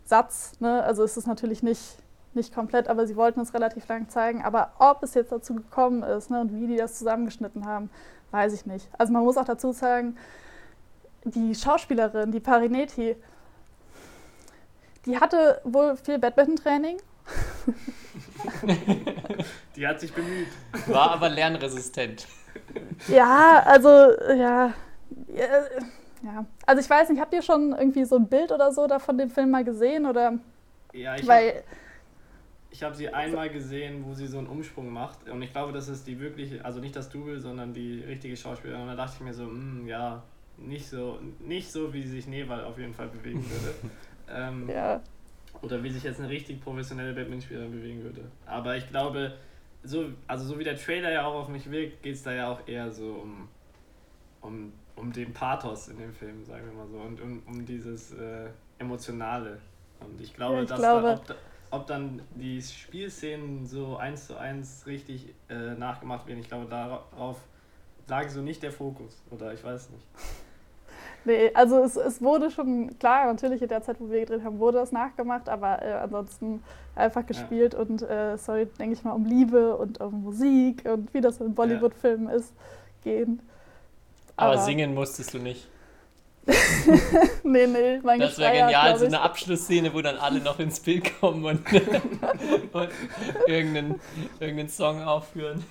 [0.04, 0.84] Satz, ne?
[0.84, 2.03] also es ist natürlich nicht
[2.36, 4.44] nicht komplett, aber sie wollten es relativ lang zeigen.
[4.44, 7.90] Aber ob es jetzt dazu gekommen ist ne, und wie die das zusammengeschnitten haben,
[8.32, 8.90] weiß ich nicht.
[8.98, 10.18] Also man muss auch dazu sagen,
[11.24, 13.16] die Schauspielerin, die Parinetti,
[15.06, 16.98] die hatte wohl viel Badminton-Training.
[19.76, 20.48] die hat sich bemüht.
[20.88, 22.28] War aber lernresistent.
[23.08, 23.90] Ja, also,
[24.34, 24.74] ja.
[25.28, 26.46] ja.
[26.66, 29.18] Also ich weiß nicht, habt ihr schon irgendwie so ein Bild oder so da von
[29.18, 30.06] dem Film mal gesehen?
[30.06, 30.40] Oder?
[30.94, 31.64] Ja, ich Weil,
[32.74, 35.30] ich habe sie einmal gesehen, wo sie so einen Umsprung macht.
[35.30, 38.82] Und ich glaube, das ist die wirkliche, also nicht das Double, sondern die richtige Schauspielerin.
[38.82, 40.24] Und da dachte ich mir so, mh, mm, ja,
[40.58, 43.76] nicht so, nicht so, wie sich Neval auf jeden Fall bewegen würde.
[44.28, 45.00] ähm, ja.
[45.62, 48.22] Oder wie sich jetzt eine richtig professionelle Badmintonspielerin bewegen würde.
[48.48, 49.34] Aber ich glaube,
[49.84, 52.52] so, also so wie der Trailer ja auch auf mich wirkt, geht es da ja
[52.52, 53.48] auch eher so um,
[54.42, 58.14] um, um den Pathos in dem Film, sagen wir mal so, und um, um dieses
[58.14, 58.48] äh,
[58.80, 59.60] Emotionale.
[60.00, 61.36] Und ich glaube, ja, ich dass glaube, da,
[61.74, 67.38] ob dann die Spielszenen so eins zu eins richtig äh, nachgemacht werden, ich glaube, darauf
[68.08, 69.22] lag so nicht der Fokus.
[69.32, 70.06] Oder ich weiß nicht.
[71.26, 74.60] Nee, also es, es wurde schon, klar, natürlich in der Zeit, wo wir gedreht haben,
[74.60, 76.62] wurde das nachgemacht, aber äh, ansonsten
[76.96, 77.80] einfach gespielt ja.
[77.80, 81.40] und äh, es soll, denke ich mal, um Liebe und um Musik und wie das
[81.40, 82.36] in Bollywood-Filmen ja.
[82.36, 82.54] ist,
[83.06, 83.42] gehen.
[84.36, 85.70] Aber, aber, singen musstest du nicht.
[87.44, 91.20] nee, nee, mein Das wäre genial, so eine Abschlussszene, wo dann alle noch ins Bild
[91.20, 91.60] kommen und,
[92.74, 92.90] und
[93.48, 94.02] irgendeinen,
[94.40, 95.64] irgendeinen Song aufführen.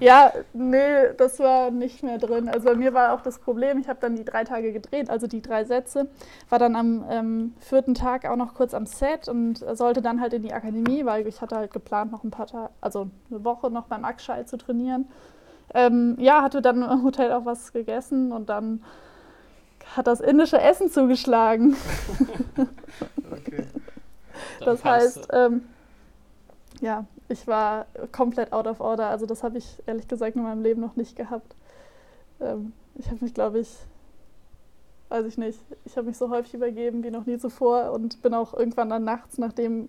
[0.00, 2.48] Ja, nee, das war nicht mehr drin.
[2.48, 5.26] Also bei mir war auch das Problem, ich habe dann die drei Tage gedreht, also
[5.26, 6.08] die drei Sätze,
[6.48, 10.32] war dann am ähm, vierten Tag auch noch kurz am Set und sollte dann halt
[10.32, 13.70] in die Akademie, weil ich hatte halt geplant, noch ein paar Tage, also eine Woche
[13.70, 15.06] noch beim Akshay zu trainieren.
[15.74, 18.82] Ähm, ja, hatte dann im Hotel auch was gegessen und dann
[19.94, 21.76] hat das indische Essen zugeschlagen.
[23.32, 23.64] okay.
[24.60, 25.62] Das heißt, ähm,
[26.80, 29.08] ja, ich war komplett out of order.
[29.08, 31.54] Also das habe ich ehrlich gesagt in meinem Leben noch nicht gehabt.
[32.40, 33.68] Ähm, ich habe mich, glaube ich,
[35.08, 38.34] weiß ich nicht, ich habe mich so häufig übergeben wie noch nie zuvor und bin
[38.34, 39.88] auch irgendwann dann nachts, nachdem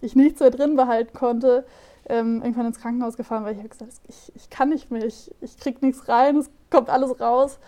[0.00, 1.64] ich nichts mehr drin behalten konnte,
[2.08, 5.30] ähm, irgendwann ins Krankenhaus gefahren, weil ich habe gesagt, ich, ich kann nicht mehr, ich,
[5.40, 7.58] ich krieg nichts rein, es kommt alles raus.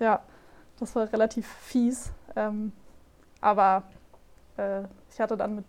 [0.00, 0.22] Ja,
[0.80, 2.12] das war relativ fies.
[2.36, 2.72] Ähm,
[3.40, 3.84] aber
[4.56, 5.64] äh, ich hatte dann mit,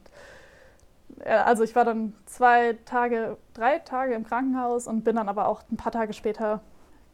[1.19, 5.47] äh, also ich war dann zwei Tage, drei Tage im Krankenhaus und bin dann aber
[5.47, 6.61] auch ein paar Tage später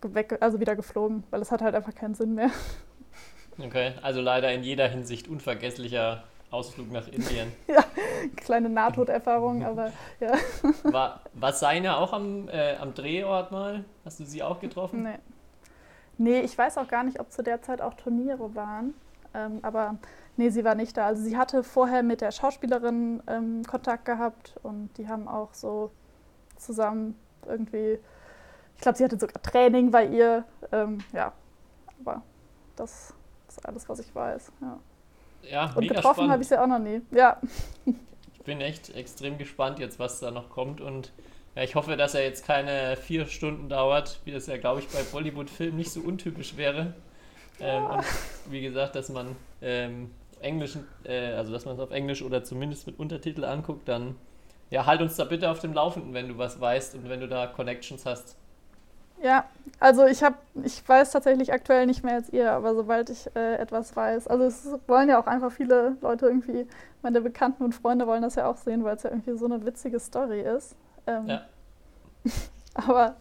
[0.02, 2.52] weg, also wieder geflogen, weil es hat halt einfach keinen Sinn mehr.
[3.60, 7.52] Okay, also leider in jeder Hinsicht unvergesslicher Ausflug nach Indien.
[7.68, 7.84] ja,
[8.36, 10.34] kleine Nahtoderfahrung, aber ja.
[10.84, 13.84] War, war seine auch am, äh, am Drehort mal?
[14.04, 15.04] Hast du sie auch getroffen?
[15.04, 15.20] Nee.
[16.18, 18.94] Nee, ich weiß auch gar nicht, ob zu der Zeit auch Turniere waren.
[19.34, 19.98] Ähm, aber
[20.38, 21.08] nee, sie war nicht da.
[21.08, 25.92] Also sie hatte vorher mit der Schauspielerin ähm, Kontakt gehabt und die haben auch so
[26.58, 28.00] zusammen irgendwie,
[28.76, 30.46] ich glaube, sie hatte sogar Training bei ihr.
[30.72, 31.34] Ähm, ja,
[32.00, 32.22] aber
[32.76, 33.14] das
[33.48, 34.52] ist alles, was ich weiß.
[34.62, 34.80] Ja.
[35.50, 37.02] Ja, und getroffen habe ich sie auch noch nie.
[37.12, 37.38] Ja.
[38.34, 41.12] Ich bin echt extrem gespannt jetzt, was da noch kommt und
[41.56, 44.88] ja, ich hoffe, dass er jetzt keine vier Stunden dauert, wie das ja, glaube ich,
[44.90, 46.94] bei Bollywood-Filmen nicht so untypisch wäre.
[47.60, 48.04] Ähm, und
[48.50, 52.88] wie gesagt, dass man ähm, englischen, äh, also dass man es auf Englisch oder zumindest
[52.88, 54.16] mit Untertitel anguckt, dann
[54.70, 57.28] ja, halt uns da bitte auf dem Laufenden, wenn du was weißt und wenn du
[57.28, 58.36] da Connections hast.
[59.24, 59.46] Ja,
[59.80, 63.56] also ich habe, ich weiß tatsächlich aktuell nicht mehr als ihr, aber sobald ich äh,
[63.56, 66.68] etwas weiß, also es wollen ja auch einfach viele Leute irgendwie,
[67.02, 69.66] meine Bekannten und Freunde wollen das ja auch sehen, weil es ja irgendwie so eine
[69.66, 70.76] witzige Story ist.
[71.08, 71.46] Ähm, ja.
[72.74, 73.16] aber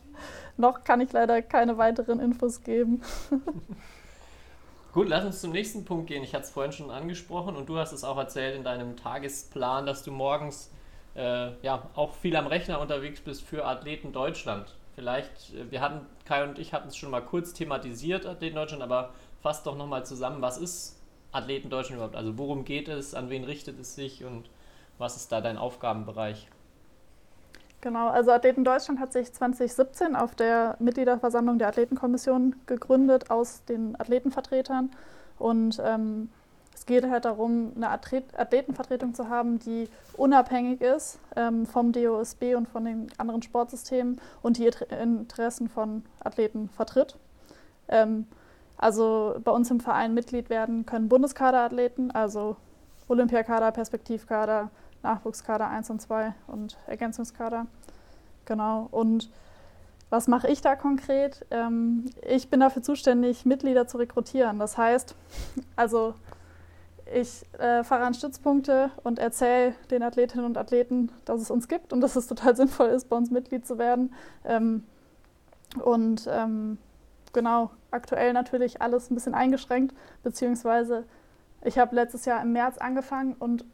[0.56, 3.02] noch kann ich leider keine weiteren Infos geben.
[4.92, 6.22] Gut, lass uns zum nächsten Punkt gehen.
[6.22, 9.86] Ich hatte es vorhin schon angesprochen und du hast es auch erzählt in deinem Tagesplan,
[9.86, 10.70] dass du morgens
[11.16, 14.76] äh, ja auch viel am Rechner unterwegs bist für Athleten Deutschland.
[14.94, 18.84] Vielleicht, äh, wir hatten, Kai und ich hatten es schon mal kurz thematisiert, Athleten Deutschland,
[18.84, 21.00] aber fass doch nochmal zusammen, was ist
[21.32, 22.16] Athleten Deutschland überhaupt?
[22.16, 24.48] Also worum geht es, an wen richtet es sich und
[24.98, 26.48] was ist da dein Aufgabenbereich?
[27.84, 33.94] Genau, also Athleten Deutschland hat sich 2017 auf der Mitgliederversammlung der Athletenkommission gegründet aus den
[34.00, 34.90] Athletenvertretern.
[35.38, 36.30] Und ähm,
[36.74, 42.70] es geht halt darum, eine Athletenvertretung zu haben, die unabhängig ist ähm, vom DOSB und
[42.70, 47.18] von den anderen Sportsystemen und die Interessen von Athleten vertritt.
[47.88, 48.26] Ähm,
[48.78, 52.56] also bei uns im Verein Mitglied werden können Bundeskaderathleten, also
[53.08, 54.70] Olympiakader, Perspektivkader,
[55.04, 57.66] Nachwuchskader 1 und 2 und Ergänzungskader.
[58.44, 58.88] Genau.
[58.90, 59.30] Und
[60.10, 61.46] was mache ich da konkret?
[61.50, 64.58] Ähm, ich bin dafür zuständig, Mitglieder zu rekrutieren.
[64.58, 65.14] Das heißt,
[65.76, 66.14] also
[67.12, 71.92] ich äh, fahre an Stützpunkte und erzähle den Athletinnen und Athleten, dass es uns gibt
[71.92, 74.14] und dass es total sinnvoll ist, bei uns Mitglied zu werden.
[74.44, 74.84] Ähm,
[75.82, 76.78] und ähm,
[77.32, 81.04] genau, aktuell natürlich alles ein bisschen eingeschränkt, beziehungsweise
[81.62, 83.64] ich habe letztes Jahr im März angefangen und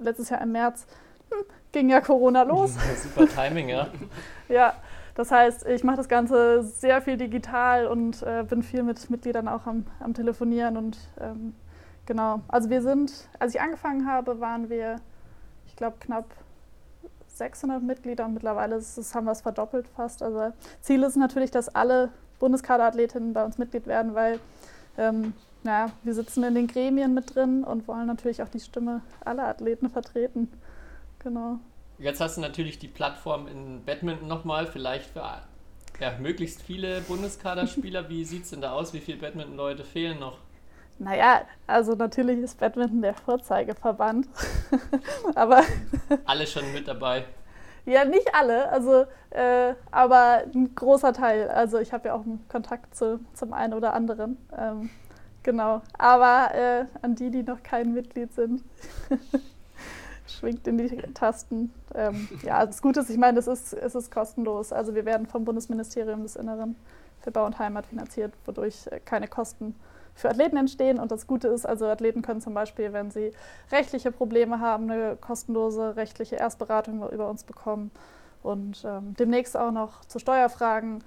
[0.00, 0.86] letztes Jahr im März
[1.30, 2.74] hm, ging ja Corona los.
[3.02, 3.88] Super Timing, ja.
[4.48, 4.74] ja,
[5.14, 9.48] das heißt, ich mache das Ganze sehr viel digital und äh, bin viel mit Mitgliedern
[9.48, 11.54] auch am, am Telefonieren und ähm,
[12.06, 12.40] genau.
[12.48, 14.96] Also wir sind, als ich angefangen habe, waren wir,
[15.66, 16.26] ich glaube, knapp
[17.26, 20.22] 600 Mitglieder und mittlerweile ist, das haben wir es verdoppelt fast.
[20.22, 24.40] Also Ziel ist natürlich, dass alle Bundeskaderathletinnen bei uns Mitglied werden, weil
[24.98, 29.02] ähm, naja, wir sitzen in den Gremien mit drin und wollen natürlich auch die Stimme
[29.24, 30.50] aller Athleten vertreten.
[31.18, 31.58] Genau.
[31.98, 35.22] Jetzt hast du natürlich die Plattform in Badminton nochmal, vielleicht für
[36.00, 38.08] ja, möglichst viele Bundeskaderspieler.
[38.08, 38.94] Wie sieht es denn da aus?
[38.94, 40.38] Wie viele Badminton-Leute fehlen noch?
[40.98, 44.28] Naja, also natürlich ist Badminton der Vorzeigeverband.
[45.34, 45.62] aber.
[46.24, 47.24] alle schon mit dabei.
[47.86, 51.48] Ja, nicht alle, also, äh, aber ein großer Teil.
[51.48, 54.36] Also ich habe ja auch einen Kontakt zu, zum einen oder anderen.
[54.56, 54.90] Ähm,
[55.42, 55.82] Genau.
[55.96, 58.62] Aber äh, an die, die noch kein Mitglied sind,
[60.26, 61.72] schwingt in die Tasten.
[61.94, 64.72] Ähm, ja, das Gute ist, ich meine, es ist, es ist kostenlos.
[64.72, 66.76] Also wir werden vom Bundesministerium des Inneren
[67.20, 69.74] für Bau und Heimat finanziert, wodurch äh, keine Kosten
[70.14, 70.98] für Athleten entstehen.
[70.98, 73.32] Und das Gute ist, also Athleten können zum Beispiel, wenn sie
[73.72, 77.90] rechtliche Probleme haben, eine kostenlose rechtliche Erstberatung über uns bekommen.
[78.42, 81.04] Und ähm, demnächst auch noch zu Steuerfragen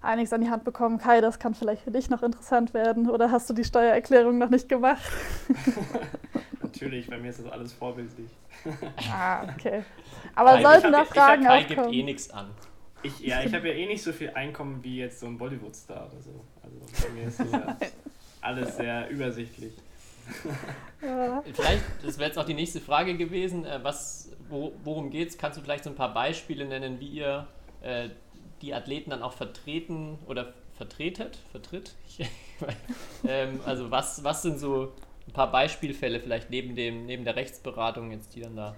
[0.00, 0.98] einiges an die Hand bekommen.
[0.98, 3.10] Kai, das kann vielleicht für dich noch interessant werden.
[3.10, 5.02] Oder hast du die Steuererklärung noch nicht gemacht?
[6.62, 8.30] Natürlich, bei mir ist das alles vorbildlich.
[9.12, 9.82] ah, okay.
[10.34, 11.90] Aber Kai, sollten da Fragen Kai aufkommen?
[11.90, 12.50] gibt eh nichts an.
[13.02, 16.10] Ich, ja, ich habe ja eh nicht so viel Einkommen wie jetzt so ein Bollywood-Star
[16.10, 16.44] oder so.
[16.62, 17.76] Also bei mir ist das ja
[18.40, 19.72] alles sehr übersichtlich.
[21.00, 21.42] Ja.
[21.54, 25.38] Vielleicht, das wäre jetzt auch die nächste Frage gewesen, äh, was, wo, worum geht's?
[25.38, 27.46] Kannst du vielleicht so ein paar Beispiele nennen, wie ihr
[27.82, 28.10] äh,
[28.62, 31.38] die Athleten dann auch vertreten oder vertretet?
[31.50, 31.94] Vertritt?
[33.26, 34.92] ähm, also was, was sind so
[35.26, 38.74] ein paar Beispielfälle vielleicht neben, dem, neben der Rechtsberatung jetzt, die dann da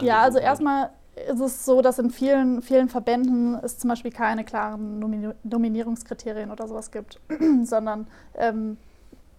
[0.00, 0.90] Ja, also erstmal
[1.28, 6.50] ist es so, dass in vielen, vielen Verbänden es zum Beispiel keine klaren Nomini- Nominierungskriterien
[6.50, 7.18] oder sowas gibt,
[7.64, 8.76] sondern ähm,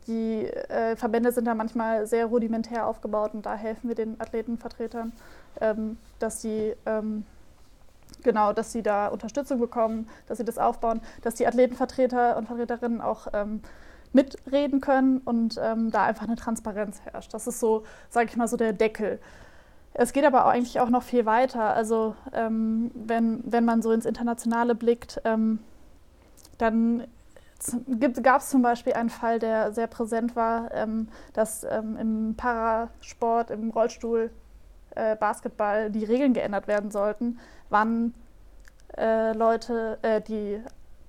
[0.08, 5.14] die äh, Verbände sind da manchmal sehr rudimentär aufgebaut und da helfen wir den Athletenvertretern,
[5.60, 7.26] ähm, dass sie ähm,
[8.24, 13.02] genau, dass sie da Unterstützung bekommen, dass sie das aufbauen, dass die Athletenvertreter und Vertreterinnen
[13.02, 13.62] auch ähm,
[14.14, 17.34] mitreden können und ähm, da einfach eine Transparenz herrscht.
[17.34, 19.20] Das ist so, sage ich mal, so der Deckel.
[19.94, 21.74] Es geht aber auch eigentlich auch noch viel weiter.
[21.74, 25.60] Also ähm, wenn, wenn man so ins Internationale blickt, ähm,
[26.58, 27.08] dann
[28.24, 33.52] gab es zum Beispiel einen Fall, der sehr präsent war, ähm, dass ähm, im Parasport,
[33.52, 34.32] im Rollstuhl,
[34.96, 38.14] äh, Basketball die Regeln geändert werden sollten, wann
[38.98, 40.60] äh, Leute, äh, die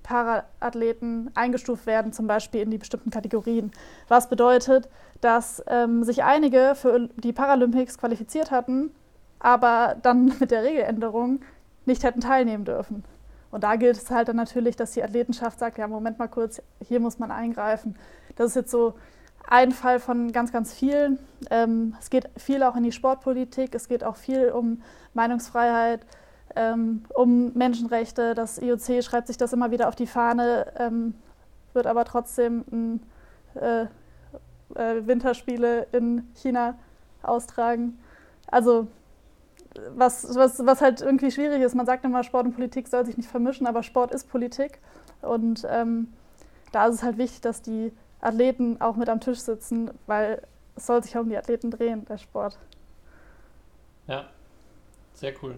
[0.03, 3.71] Paraathleten eingestuft werden, zum Beispiel in die bestimmten Kategorien.
[4.09, 4.89] Was bedeutet,
[5.21, 8.91] dass ähm, sich einige für die Paralympics qualifiziert hatten,
[9.39, 11.39] aber dann mit der Regeländerung
[11.85, 13.03] nicht hätten teilnehmen dürfen.
[13.51, 16.61] Und da gilt es halt dann natürlich, dass die Athletenschaft sagt, ja, Moment mal kurz,
[16.85, 17.95] hier muss man eingreifen.
[18.35, 18.95] Das ist jetzt so
[19.53, 21.19] ein Fall von ganz, ganz vielen.
[21.51, 24.81] Ähm, es geht viel auch in die Sportpolitik, es geht auch viel um
[25.13, 26.07] Meinungsfreiheit,
[26.55, 28.33] ähm, um Menschenrechte.
[28.33, 31.13] Das IOC schreibt sich das immer wieder auf die Fahne, ähm,
[31.73, 32.99] wird aber trotzdem
[33.53, 36.73] äh, äh, Winterspiele in China
[37.21, 37.99] austragen.
[38.47, 38.87] Also
[39.95, 41.75] was, was, was halt irgendwie schwierig ist.
[41.75, 44.79] Man sagt immer, Sport und Politik soll sich nicht vermischen, aber Sport ist Politik.
[45.21, 46.11] Und ähm,
[46.71, 47.91] da ist es halt wichtig, dass die
[48.23, 50.41] Athleten auch mit am Tisch sitzen, weil
[50.75, 52.57] es soll sich ja um die Athleten drehen, der Sport.
[54.07, 54.25] Ja,
[55.13, 55.57] sehr cool.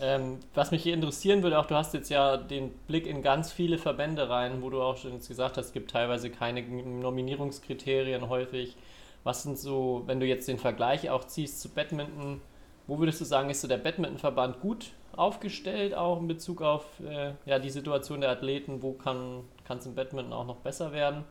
[0.00, 3.52] Ähm, was mich hier interessieren würde, auch du hast jetzt ja den Blick in ganz
[3.52, 8.76] viele Verbände rein, wo du auch schon gesagt hast, es gibt teilweise keine Nominierungskriterien häufig.
[9.22, 12.40] Was sind so, wenn du jetzt den Vergleich auch ziehst zu Badminton,
[12.86, 17.32] wo würdest du sagen, ist so der Badmintonverband gut aufgestellt, auch in Bezug auf äh,
[17.46, 18.82] ja, die Situation der Athleten?
[18.82, 21.24] Wo kann es im Badminton auch noch besser werden?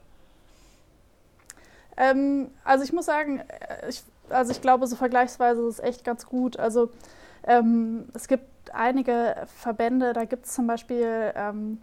[1.97, 6.03] Ähm, also ich muss sagen, äh, ich, also ich glaube, so vergleichsweise ist es echt
[6.03, 6.57] ganz gut.
[6.57, 6.89] Also
[7.45, 11.81] ähm, es gibt einige Verbände, da gibt es zum Beispiel ähm,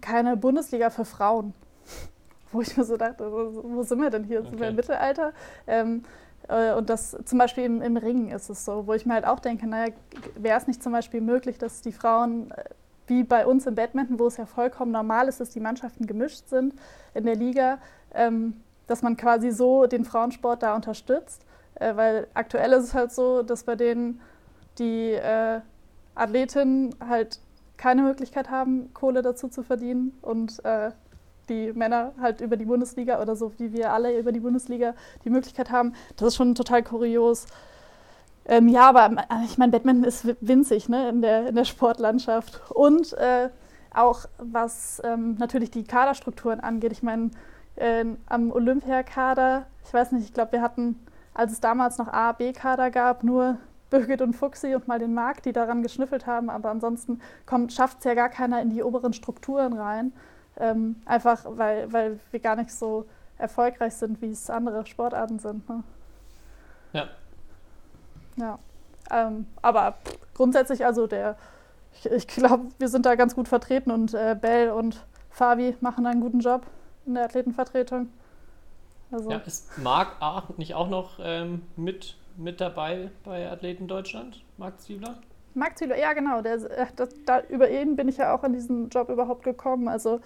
[0.00, 1.54] keine Bundesliga für Frauen.
[2.52, 4.42] Wo ich mir so dachte, wo, sind wir denn hier?
[4.42, 4.76] Sind wir im Okay.
[4.76, 5.32] Mittelalter?
[5.66, 6.04] Ähm,
[6.48, 9.24] äh, und das zum Beispiel im, im Ringen ist es so, wo ich mir halt
[9.24, 9.92] auch denke, naja,
[10.36, 12.64] wäre es nicht zum Beispiel möglich, dass die Frauen, äh,
[13.06, 16.46] wie bei uns im Badminton, wo es ja vollkommen normal ist, dass die Mannschaften gemischt
[16.48, 16.74] sind
[17.14, 17.78] in der Liga,
[18.14, 18.60] ähm,
[18.92, 21.40] dass man quasi so den Frauensport da unterstützt.
[21.76, 24.20] Äh, weil aktuell ist es halt so, dass bei denen
[24.78, 25.60] die äh,
[26.14, 27.40] Athletinnen halt
[27.78, 30.90] keine Möglichkeit haben, Kohle dazu zu verdienen und äh,
[31.48, 35.30] die Männer halt über die Bundesliga oder so wie wir alle über die Bundesliga die
[35.30, 35.94] Möglichkeit haben.
[36.16, 37.46] Das ist schon total kurios.
[38.44, 41.64] Ähm, ja, aber äh, ich meine, Badminton ist wi- winzig ne, in, der, in der
[41.64, 42.60] Sportlandschaft.
[42.70, 43.48] Und äh,
[43.94, 46.92] auch was ähm, natürlich die Kaderstrukturen angeht.
[46.92, 47.30] Ich meine,
[47.76, 51.04] äh, am Olympiakader, ich weiß nicht, ich glaube, wir hatten,
[51.34, 53.58] als es damals noch A, B-Kader gab, nur
[53.90, 56.48] Birgit und Fuxi und mal den Marc, die daran geschnüffelt haben.
[56.48, 57.20] Aber ansonsten
[57.68, 60.12] schafft es ja gar keiner in die oberen Strukturen rein.
[60.58, 63.06] Ähm, einfach weil, weil wir gar nicht so
[63.38, 65.68] erfolgreich sind, wie es andere Sportarten sind.
[65.68, 65.82] Ne?
[66.92, 67.08] Ja.
[68.36, 68.58] Ja.
[69.10, 69.96] Ähm, aber
[70.34, 71.36] grundsätzlich, also der,
[71.94, 76.06] ich, ich glaube, wir sind da ganz gut vertreten und äh, Bell und Fabi machen
[76.06, 76.62] einen guten Job
[77.06, 78.10] in der Athletenvertretung.
[79.10, 80.44] Also, Ja, ist Marc A.
[80.56, 84.42] nicht auch noch ähm, mit, mit dabei bei Athleten Deutschland?
[84.56, 85.18] Marc Zwiebler?
[85.54, 88.52] Marc Züler, ja genau, der, äh, das, da, über ihn bin ich ja auch an
[88.54, 89.88] diesen Job überhaupt gekommen.
[89.88, 90.20] Also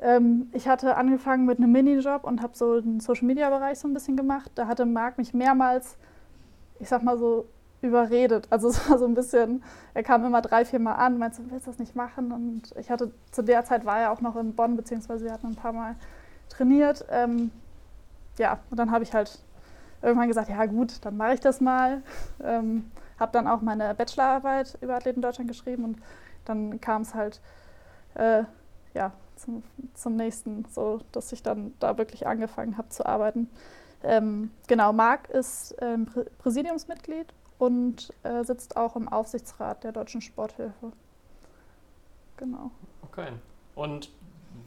[0.00, 4.16] ähm, ich hatte angefangen mit einem Minijob und habe so den Social-Media-Bereich so ein bisschen
[4.16, 4.50] gemacht.
[4.54, 5.96] Da hatte Marc mich mehrmals,
[6.80, 7.46] ich sag mal so,
[7.82, 8.46] überredet.
[8.50, 9.62] Also es war so ein bisschen,
[9.94, 12.32] er kam immer drei, vier Mal an, meinte, willst du das nicht machen?
[12.32, 15.48] Und ich hatte, zu der Zeit war er auch noch in Bonn, beziehungsweise wir hatten
[15.48, 15.96] ein paar Mal
[16.48, 17.04] trainiert.
[17.10, 17.50] Ähm,
[18.38, 19.38] ja, und dann habe ich halt
[20.00, 22.02] irgendwann gesagt, ja gut, dann mache ich das mal.
[22.42, 22.90] Ähm,
[23.20, 25.98] habe dann auch meine Bachelorarbeit über Athleten Deutschland geschrieben und
[26.44, 27.40] dann kam es halt
[28.14, 28.42] äh,
[28.94, 29.62] ja, zum,
[29.94, 33.48] zum nächsten, so dass ich dann da wirklich angefangen habe zu arbeiten.
[34.02, 40.20] Ähm, genau, Marc ist ähm, Prä Präsidiumsmitglied und äh, sitzt auch im Aufsichtsrat der Deutschen
[40.22, 40.92] Sporthilfe.
[42.36, 42.70] Genau.
[43.02, 43.28] Okay.
[43.74, 44.10] Und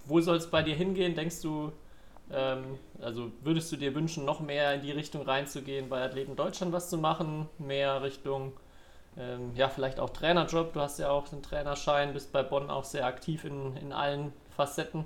[0.05, 1.15] wo soll es bei dir hingehen?
[1.15, 1.71] Denkst du,
[2.31, 6.73] Ähm, also würdest du dir wünschen, noch mehr in die Richtung reinzugehen, bei Athleten Deutschland
[6.73, 8.53] was zu machen, mehr Richtung,
[9.17, 10.73] ähm, ja, vielleicht auch Trainerjob.
[10.73, 14.33] Du hast ja auch den Trainerschein, bist bei Bonn auch sehr aktiv in, in allen
[14.57, 15.05] Facetten.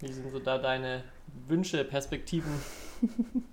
[0.00, 1.04] Wie sind so da deine
[1.48, 2.64] Wünsche, Perspektiven?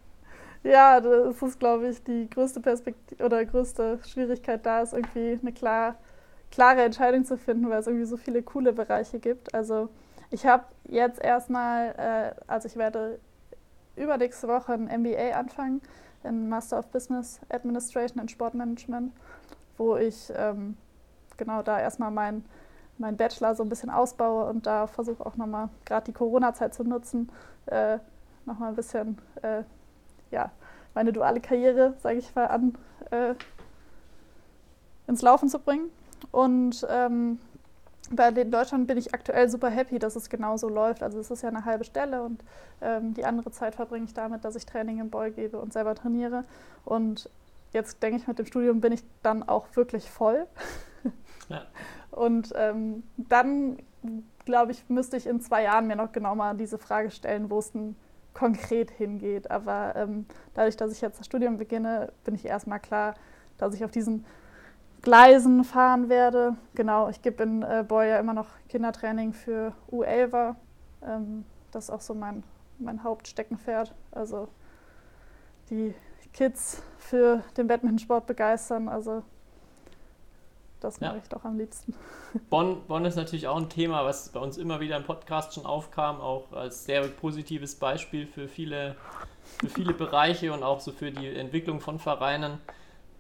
[0.63, 5.51] ja, das ist, glaube ich, die größte Perspektive oder größte Schwierigkeit da ist irgendwie eine
[5.51, 5.95] klar,
[6.51, 9.53] klare Entscheidung zu finden, weil es irgendwie so viele coole Bereiche gibt.
[9.53, 9.89] Also
[10.29, 13.19] ich habe jetzt erstmal, äh, also ich werde
[13.95, 15.81] übernächste Woche ein MBA anfangen,
[16.23, 19.13] ein Master of Business Administration and Sportmanagement,
[19.77, 20.77] wo ich ähm,
[21.37, 22.45] genau da erstmal mein,
[22.97, 26.83] mein Bachelor so ein bisschen ausbaue und da versuche auch nochmal gerade die Corona-Zeit zu
[26.83, 27.31] nutzen,
[27.67, 27.99] äh,
[28.45, 29.63] nochmal ein bisschen äh,
[30.31, 30.51] ja,
[30.93, 32.75] meine duale Karriere, sage ich mal, an
[33.11, 33.35] äh,
[35.07, 35.89] ins Laufen zu bringen.
[36.31, 37.39] Und ähm,
[38.11, 41.03] bei in Deutschland bin ich aktuell super happy, dass es genau so läuft.
[41.03, 42.43] Also es ist ja eine halbe Stelle und
[42.81, 45.95] ähm, die andere Zeit verbringe ich damit, dass ich Training im Boy gebe und selber
[45.95, 46.45] trainiere.
[46.85, 47.29] Und
[47.73, 50.47] jetzt denke ich, mit dem Studium bin ich dann auch wirklich voll.
[51.49, 51.63] Ja.
[52.11, 53.77] Und ähm, dann,
[54.43, 57.59] glaube ich, müsste ich in zwei Jahren mir noch genau mal diese Frage stellen, wo
[57.59, 57.95] es denn
[58.37, 59.49] konkret hingeht.
[59.49, 63.15] Aber ähm, dadurch, dass ich jetzt das Studium beginne, bin ich erstmal klar,
[63.57, 64.25] dass ich auf diesen
[65.01, 66.55] Gleisen fahren werde.
[66.75, 70.55] Genau, ich gebe in äh, Boy ja immer noch Kindertraining für U11.
[71.03, 72.43] Ähm, das ist auch so mein,
[72.77, 73.93] mein Hauptsteckenpferd.
[74.11, 74.47] Also
[75.69, 75.95] die
[76.33, 78.87] Kids für den Badmintonsport begeistern.
[78.87, 79.23] Also
[80.79, 81.93] das mache ich doch am liebsten.
[82.49, 85.65] Bonn, Bonn ist natürlich auch ein Thema, was bei uns immer wieder im Podcast schon
[85.65, 88.95] aufkam, auch als sehr positives Beispiel für viele,
[89.59, 92.59] für viele Bereiche und auch so für die Entwicklung von Vereinen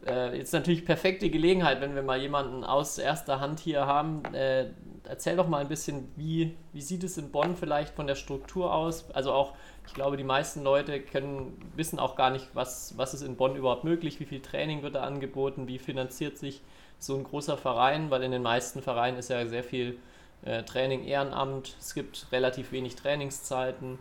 [0.05, 4.23] äh, jetzt natürlich perfekte Gelegenheit, wenn wir mal jemanden aus erster Hand hier haben.
[4.33, 4.71] Äh,
[5.03, 8.73] erzähl doch mal ein bisschen, wie, wie sieht es in Bonn vielleicht von der Struktur
[8.73, 9.09] aus?
[9.11, 9.53] Also auch,
[9.85, 13.55] ich glaube, die meisten Leute können, wissen auch gar nicht, was, was ist in Bonn
[13.55, 16.61] überhaupt möglich, wie viel Training wird da angeboten, wie finanziert sich
[16.99, 19.99] so ein großer Verein, weil in den meisten Vereinen ist ja sehr viel
[20.43, 23.99] äh, Training Ehrenamt, es gibt relativ wenig Trainingszeiten.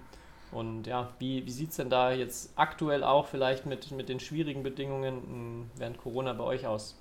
[0.53, 4.21] Und ja, wie, wie sieht es denn da jetzt aktuell auch vielleicht mit, mit den
[4.21, 6.97] schwierigen Bedingungen hm, während Corona bei euch aus?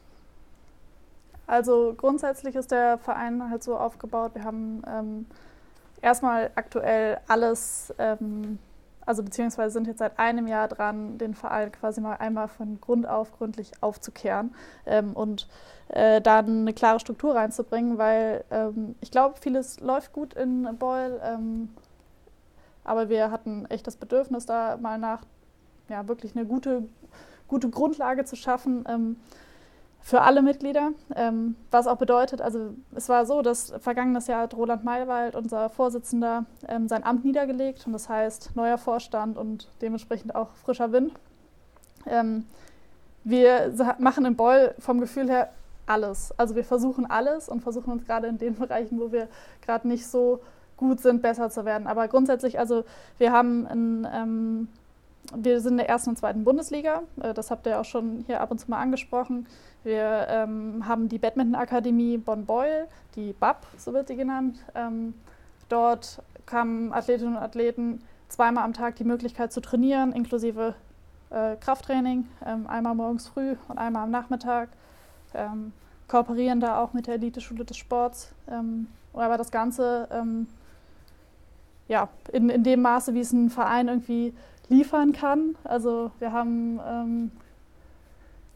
[1.47, 5.25] Also grundsätzlich ist der Verein halt so aufgebaut, wir haben ähm,
[6.01, 8.57] erstmal aktuell alles, ähm,
[9.05, 13.07] also beziehungsweise sind jetzt seit einem Jahr dran, den Verein quasi mal einmal von Grund
[13.07, 14.53] auf gründlich aufzukehren
[14.85, 15.47] ähm, und
[15.89, 21.19] äh, dann eine klare Struktur reinzubringen, weil ähm, ich glaube, vieles läuft gut in Beul
[21.23, 21.69] ähm,
[22.85, 25.23] aber wir hatten echt das Bedürfnis, da mal nach
[25.89, 26.83] ja, wirklich eine gute,
[27.47, 29.17] gute Grundlage zu schaffen ähm,
[30.05, 30.91] für alle Mitglieder.
[31.15, 35.67] Ähm, was auch bedeutet, also es war so, dass vergangenes Jahr hat Roland Maywald, unser
[35.71, 41.11] Vorsitzender, ähm, sein Amt niedergelegt und das heißt neuer Vorstand und dementsprechend auch frischer Wind.
[42.05, 42.45] Ähm,
[43.23, 45.49] wir machen in Beul vom Gefühl her
[45.87, 46.31] alles.
[46.37, 49.27] Also wir versuchen alles und versuchen uns gerade in den Bereichen, wo wir
[49.65, 50.39] gerade nicht so
[50.77, 51.87] gut sind, besser zu werden.
[51.87, 52.83] Aber grundsätzlich, also
[53.17, 54.67] wir haben ein, ähm,
[55.33, 57.03] wir sind in der ersten und zweiten Bundesliga.
[57.21, 59.47] Äh, das habt ihr auch schon hier ab und zu mal angesprochen.
[59.83, 64.57] Wir ähm, haben die Badminton-Akademie Bonn-Beul, die BAP, so wird sie genannt.
[64.73, 65.13] Ähm,
[65.69, 70.75] dort haben Athletinnen und Athleten zweimal am Tag die Möglichkeit zu trainieren, inklusive
[71.29, 74.69] äh, Krafttraining, ähm, einmal morgens früh und einmal am Nachmittag.
[75.33, 75.73] Ähm,
[76.07, 78.33] kooperieren da auch mit der Elite-Schule des Sports.
[78.49, 80.07] Ähm, aber das Ganze
[81.87, 84.33] ja, in, in dem Maße, wie es ein Verein irgendwie
[84.69, 85.55] liefern kann.
[85.63, 87.31] Also wir haben ähm,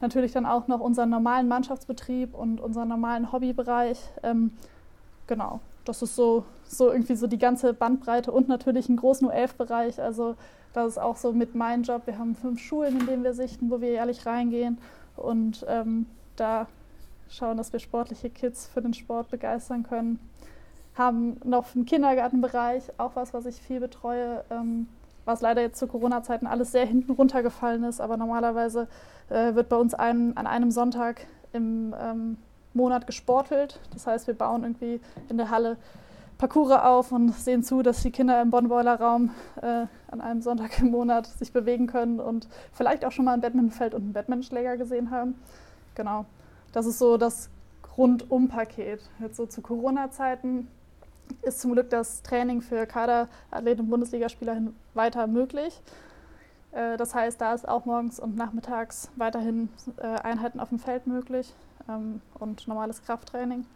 [0.00, 3.98] natürlich dann auch noch unseren normalen Mannschaftsbetrieb und unseren normalen Hobbybereich.
[4.22, 4.52] Ähm,
[5.26, 10.00] genau, das ist so, so irgendwie so die ganze Bandbreite und natürlich einen großen U11-Bereich.
[10.00, 10.36] Also
[10.72, 12.02] das ist auch so mit meinem Job.
[12.06, 14.78] Wir haben fünf Schulen, in denen wir sichten, wo wir jährlich reingehen
[15.16, 16.66] und ähm, da
[17.28, 20.18] schauen, dass wir sportliche Kids für den Sport begeistern können
[21.00, 24.86] haben noch im Kindergartenbereich auch was, was ich viel betreue, ähm,
[25.30, 28.00] was leider jetzt zu Corona-Zeiten alles sehr hinten runtergefallen ist.
[28.00, 28.88] Aber normalerweise
[29.28, 32.36] äh, wird bei uns ein, an einem Sonntag im ähm,
[32.74, 33.80] Monat gesportelt.
[33.92, 35.76] Das heißt, wir bauen irgendwie in der Halle
[36.38, 40.90] Parcours auf und sehen zu, dass die Kinder im Bonn-Boiler-Raum äh, an einem Sonntag im
[40.90, 45.10] Monat sich bewegen können und vielleicht auch schon mal ein Badmintonfeld und einen Badmintonschläger gesehen
[45.10, 45.34] haben.
[45.94, 46.24] Genau.
[46.72, 47.50] Das ist so das
[47.96, 49.00] Rundum-Paket.
[49.20, 50.68] Jetzt so zu Corona-Zeiten
[51.42, 54.60] ist zum Glück das Training für Kaderathleten und Bundesligaspieler
[54.94, 55.80] weiter möglich.
[56.72, 61.06] Äh, das heißt, da ist auch morgens und nachmittags weiterhin äh, Einheiten auf dem Feld
[61.06, 61.54] möglich
[61.88, 63.66] ähm, und normales Krafttraining.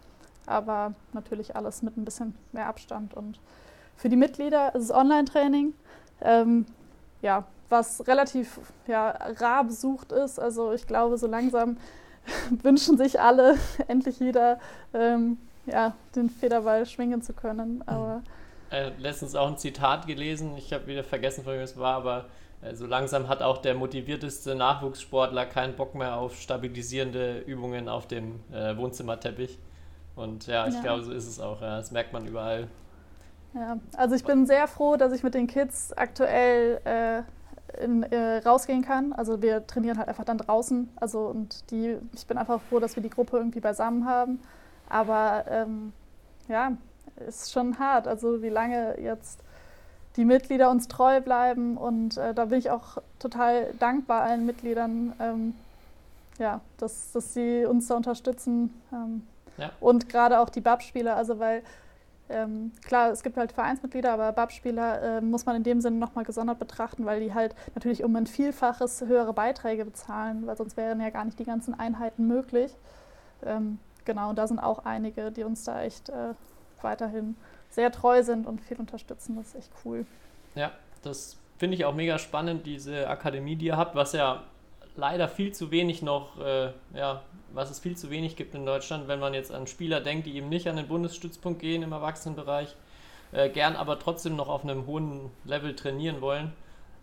[0.47, 3.15] Aber natürlich alles mit ein bisschen mehr Abstand.
[3.15, 3.41] Und
[3.97, 5.75] für die Mitglieder ist es Online-Training.
[6.21, 6.67] ähm,
[7.23, 10.39] ja, was relativ ja, rar besucht ist.
[10.39, 11.77] Also ich glaube, so langsam
[12.63, 13.57] wünschen sich alle
[13.89, 14.59] endlich wieder
[14.93, 17.83] ähm, ja, den Federball schwingen zu können.
[17.87, 18.23] Aber
[18.71, 22.27] äh, letztens auch ein Zitat gelesen, ich habe wieder vergessen, von wem es war, aber
[22.63, 28.07] äh, so langsam hat auch der motivierteste Nachwuchssportler keinen Bock mehr auf stabilisierende Übungen auf
[28.07, 29.59] dem äh, Wohnzimmerteppich.
[30.17, 30.81] Und ja, ich Ja.
[30.81, 31.61] glaube, so ist es auch.
[31.61, 31.79] Ja.
[31.79, 32.69] Das merkt man überall.
[33.55, 37.23] Ja, also ich bin sehr froh, dass ich mit den Kids aktuell äh,
[37.85, 39.13] in, äh, rausgehen kann.
[39.13, 40.89] Also wir trainieren halt einfach dann draußen.
[40.97, 44.41] Also und die, ich bin einfach froh, dass wir die Gruppe irgendwie beisammen haben.
[44.89, 45.93] Aber ähm,
[46.49, 46.73] ja,
[47.27, 48.07] ist schon hart.
[48.09, 49.41] Also wie lange jetzt
[50.17, 55.13] die Mitglieder uns treu bleiben und äh, da bin ich auch total dankbar allen Mitgliedern,
[55.19, 55.55] ähm,
[56.39, 58.73] ja, dass, dass sie uns da unterstützen.
[58.93, 59.23] Ähm,
[59.57, 59.71] Ja.
[59.81, 61.63] Und gerade auch die BAP-Spieler, also weil
[62.29, 66.25] ähm, klar, es gibt halt Vereinsmitglieder, aber BAP-Spieler äh, muss man in dem Sinne nochmal
[66.25, 71.01] gesondert betrachten, weil die halt natürlich um ein Vielfaches höhere Beiträge bezahlen, weil sonst wären
[71.01, 72.75] ja gar nicht die ganzen Einheiten möglich.
[74.05, 76.35] Genau, und da sind auch einige, die uns da echt äh,
[76.83, 77.37] weiterhin
[77.71, 79.37] sehr treu sind und viel unterstützen.
[79.37, 80.07] Das ist echt cool.
[80.55, 80.71] Ja,
[81.03, 84.43] das finde ich auch mega spannend, diese Akademie, die ihr habt, was ja
[84.97, 89.09] leider viel zu wenig noch, äh, ja, was es viel zu wenig gibt in Deutschland,
[89.09, 92.75] wenn man jetzt an Spieler denkt, die eben nicht an den Bundesstützpunkt gehen im Erwachsenenbereich,
[93.33, 96.53] äh, gern aber trotzdem noch auf einem hohen Level trainieren wollen,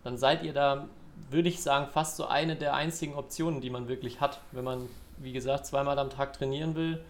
[0.04, 0.88] dann seid ihr da,
[1.30, 4.88] würde ich sagen, fast so eine der einzigen Optionen, die man wirklich hat, wenn man,
[5.22, 7.02] wie gesagt, zweimal am Tag trainieren will.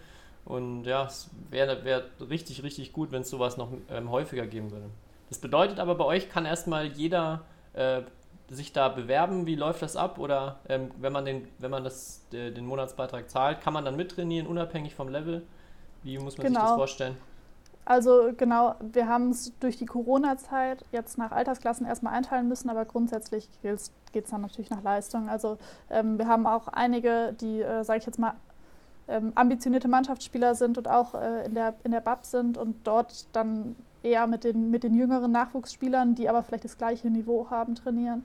[0.45, 4.71] Und ja, es wäre wär richtig, richtig gut, wenn es sowas noch ähm, häufiger geben
[4.71, 4.89] würde.
[5.29, 7.43] Das bedeutet aber, bei euch kann erstmal jeder
[7.73, 8.01] äh,
[8.49, 9.45] sich da bewerben.
[9.45, 10.19] Wie läuft das ab?
[10.19, 13.95] Oder ähm, wenn man, den, wenn man das, äh, den Monatsbeitrag zahlt, kann man dann
[13.95, 15.43] mittrainieren, unabhängig vom Level?
[16.03, 16.75] Wie muss man sich das Genau.
[16.75, 17.17] vorstellen?
[17.85, 22.85] Also genau, wir haben es durch die Corona-Zeit jetzt nach Altersklassen erstmal einteilen müssen, aber
[22.85, 25.27] grundsätzlich geht es dann natürlich nach Leistung.
[25.27, 25.57] Also
[25.89, 28.35] ähm, wir haben auch einige, die, äh, sage ich jetzt mal,
[29.09, 33.27] ähm, ambitionierte Mannschaftsspieler sind und auch äh, in, der, in der BAP sind und dort
[33.35, 37.75] dann eher mit den, mit den jüngeren Nachwuchsspielern, die aber vielleicht das gleiche Niveau haben,
[37.75, 38.23] trainieren.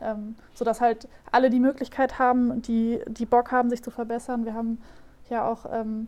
[0.00, 4.44] Ähm, sodass halt alle die Möglichkeit haben, die, die Bock haben, sich zu verbessern.
[4.44, 4.80] Wir haben
[5.28, 6.06] ja auch ähm,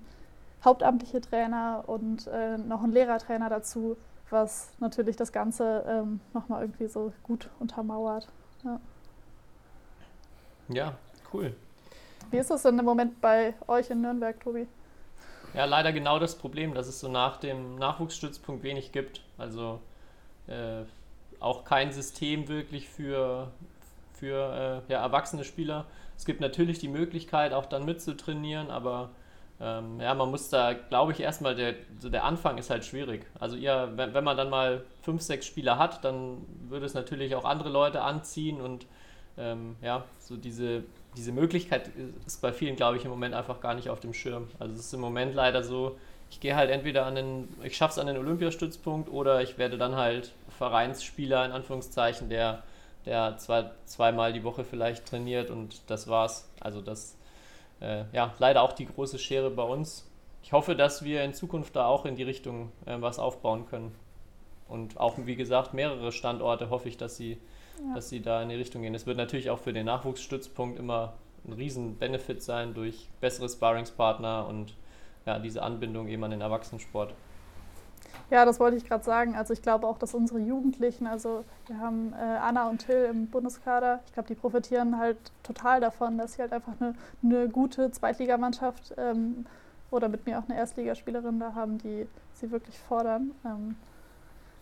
[0.65, 3.97] hauptamtliche Trainer und äh, noch einen Lehrertrainer dazu,
[4.31, 8.29] was natürlich das Ganze ähm, nochmal irgendwie so gut untermauert.
[10.69, 10.95] Ja,
[11.33, 11.55] cool.
[12.31, 14.69] Wie ist es denn im Moment bei euch in Nürnberg, Tobi?
[15.55, 19.23] Ja, leider genau das Problem, dass es so nach dem Nachwuchsstützpunkt wenig gibt.
[19.37, 19.81] Also
[20.47, 20.83] äh,
[21.41, 23.51] auch kein System wirklich für,
[24.13, 25.87] für äh, ja, erwachsene Spieler.
[26.17, 29.11] Es gibt natürlich die Möglichkeit, auch dann mitzutrainieren, aber
[29.61, 33.27] ähm, ja, man muss da, glaube ich, erstmal, der, der Anfang ist halt schwierig.
[33.39, 36.39] Also ihr, wenn, wenn man dann mal fünf, sechs Spieler hat, dann
[36.69, 38.87] würde es natürlich auch andere Leute anziehen und
[39.37, 40.85] ähm, ja, so diese,
[41.17, 41.91] diese Möglichkeit
[42.27, 44.49] ist bei vielen, glaube ich, im Moment einfach gar nicht auf dem Schirm.
[44.59, 45.97] Also es ist im Moment leider so,
[46.31, 49.77] ich gehe halt entweder an den, ich schaffe es an den Olympiastützpunkt oder ich werde
[49.77, 52.63] dann halt Vereinsspieler in Anführungszeichen, der,
[53.05, 56.49] der zwei, zweimal die Woche vielleicht trainiert und das war's.
[56.61, 57.17] Also das,
[57.81, 60.11] äh, ja, leider auch die große Schere bei uns.
[60.43, 63.95] Ich hoffe, dass wir in Zukunft da auch in die Richtung äh, was aufbauen können.
[64.69, 67.39] Und auch, wie gesagt, mehrere Standorte hoffe ich, dass sie
[67.79, 67.95] Ja.
[67.95, 68.95] dass sie da in die Richtung gehen.
[68.95, 71.15] Es wird natürlich auch für den Nachwuchsstützpunkt immer
[71.47, 74.75] ein riesen Benefit sein durch bessere Sparringspartner und
[75.25, 77.15] ja, diese Anbindung eben an den Erwachsenensport.
[78.31, 79.37] Ja, das wollte ich gerade sagen.
[79.37, 83.27] Also ich glaube auch, dass unsere Jugendlichen, also wir haben äh, Anna und Till im
[83.27, 87.91] Bundeskader, ich glaube, die profitieren halt total davon, dass sie halt einfach eine, eine gute
[87.91, 89.47] Zweitligamannschaft ähm,
[89.91, 93.33] oder mit mir auch eine Erstligaspielerin da haben, die sie wirklich fordern.
[93.45, 93.77] Ähm,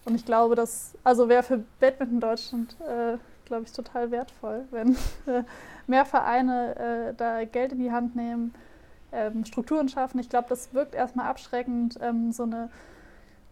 [0.04, 4.94] und ich glaube, das also wäre für Badminton Deutschland, äh, glaube ich, total wertvoll, wenn
[5.26, 5.44] äh,
[5.86, 8.54] mehr Vereine äh, da Geld in die Hand nehmen,
[9.12, 10.18] ähm, Strukturen schaffen.
[10.18, 12.70] Ich glaube, das wirkt erstmal abschreckend, ähm, so eine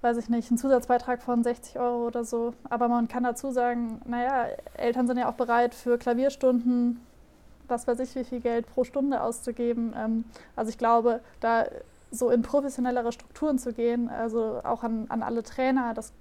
[0.02, 2.54] weiß ich nicht, einen Zusatzbeitrag von 60 Euro oder so.
[2.68, 7.00] Aber man kann dazu sagen, naja, Eltern sind ja auch bereit, für Klavierstunden,
[7.68, 9.94] was weiß ich, wie viel Geld pro Stunde auszugeben.
[9.96, 10.24] Ähm,
[10.54, 11.64] also ich glaube, da
[12.10, 16.12] so in professionellere Strukturen zu gehen, also auch an, an alle Trainer, das,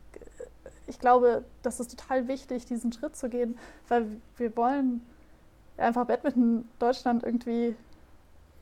[0.88, 3.58] ich glaube, das ist total wichtig, diesen Schritt zu gehen,
[3.88, 4.08] weil
[4.38, 5.06] wir wollen
[5.78, 7.76] einfach Badminton Deutschland irgendwie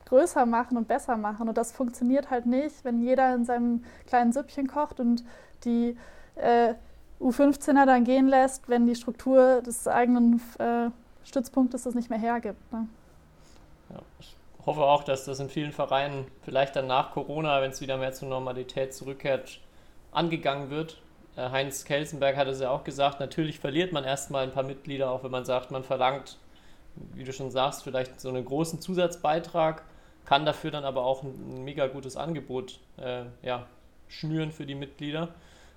[0.06, 1.48] größer machen und besser machen.
[1.48, 5.24] Und das funktioniert halt nicht, wenn jeder in seinem kleinen Süppchen kocht und
[5.64, 5.96] die
[6.36, 6.74] äh,
[7.20, 10.90] U15er dann gehen lässt, wenn die Struktur des eigenen äh,
[11.24, 12.72] Stützpunktes das nicht mehr hergibt.
[12.72, 12.86] Ne?
[13.90, 14.36] Ja, ich
[14.66, 18.12] hoffe auch, dass das in vielen Vereinen vielleicht dann nach Corona, wenn es wieder mehr
[18.12, 19.60] zur Normalität zurückkehrt,
[20.12, 21.00] angegangen wird.
[21.36, 25.10] Äh, Heinz Kelsenberg hat es ja auch gesagt, natürlich verliert man erstmal ein paar Mitglieder,
[25.10, 26.38] auch wenn man sagt, man verlangt,
[27.14, 29.82] wie du schon sagst, vielleicht so einen großen Zusatzbeitrag,
[30.24, 33.66] kann dafür dann aber auch ein, ein mega gutes Angebot äh, ja,
[34.08, 35.28] schnüren für die Mitglieder.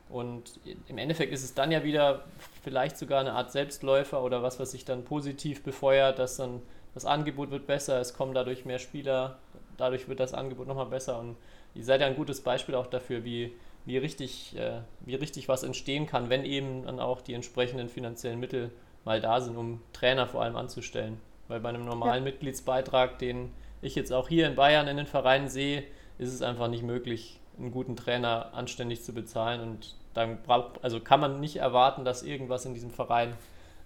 [0.10, 2.24] Und im Endeffekt ist es dann ja wieder
[2.64, 6.62] vielleicht sogar eine Art Selbstläufer oder was, was sich dann positiv befeuert, dass dann
[6.94, 9.38] das Angebot wird besser, es kommen dadurch mehr Spieler,
[9.76, 11.20] dadurch wird das Angebot nochmal besser.
[11.20, 11.36] Und
[11.76, 13.54] ihr seid ja ein gutes Beispiel auch dafür, wie,
[13.86, 18.40] wie, richtig, äh, wie richtig was entstehen kann, wenn eben dann auch die entsprechenden finanziellen
[18.40, 18.72] Mittel
[19.04, 21.20] mal da sind, um Trainer vor allem anzustellen.
[21.50, 22.32] Weil bei einem normalen ja.
[22.32, 25.84] Mitgliedsbeitrag, den ich jetzt auch hier in Bayern in den Vereinen sehe,
[26.18, 29.62] ist es einfach nicht möglich, einen guten Trainer anständig zu bezahlen.
[29.62, 33.34] Und dann braucht, also kann man nicht erwarten, dass irgendwas in diesem Verein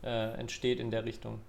[0.04, 1.40] äh, entsteht in der Richtung.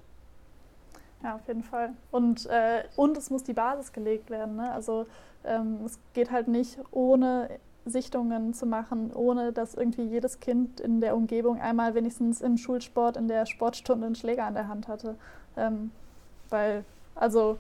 [1.22, 1.90] Ja, auf jeden Fall.
[2.10, 4.56] Und, äh, und es muss die Basis gelegt werden.
[4.56, 4.72] Ne?
[4.72, 5.06] Also
[5.44, 7.48] ähm, es geht halt nicht ohne
[7.84, 13.16] Sichtungen zu machen, ohne dass irgendwie jedes Kind in der Umgebung einmal wenigstens im Schulsport,
[13.16, 15.16] in der Sportstunde einen Schläger an der Hand hatte.
[15.56, 15.90] Ähm,
[16.48, 16.84] weil,
[17.14, 17.58] also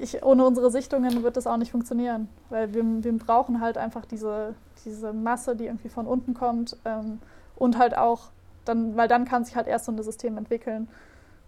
[0.00, 4.04] ich, ohne unsere Sichtungen wird das auch nicht funktionieren, weil wir, wir brauchen halt einfach
[4.04, 4.54] diese,
[4.84, 7.20] diese Masse, die irgendwie von unten kommt ähm,
[7.56, 8.30] und halt auch,
[8.64, 10.88] dann, weil dann kann sich halt erst so ein System entwickeln.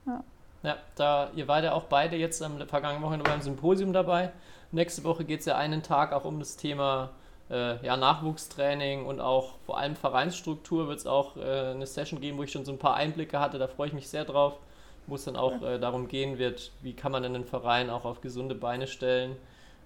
[0.07, 0.25] Ja.
[0.63, 4.33] ja, da ihr wart ja auch beide jetzt am vergangenen Wochenende beim Symposium dabei.
[4.73, 7.11] Nächste Woche geht es ja einen Tag auch um das Thema
[7.51, 12.39] äh, ja, Nachwuchstraining und auch vor allem Vereinsstruktur wird es auch äh, eine Session geben,
[12.39, 13.59] wo ich schon so ein paar Einblicke hatte.
[13.59, 14.59] Da freue ich mich sehr drauf
[15.07, 18.21] wo es dann auch äh, darum gehen wird, wie kann man einen Verein auch auf
[18.21, 19.37] gesunde Beine stellen.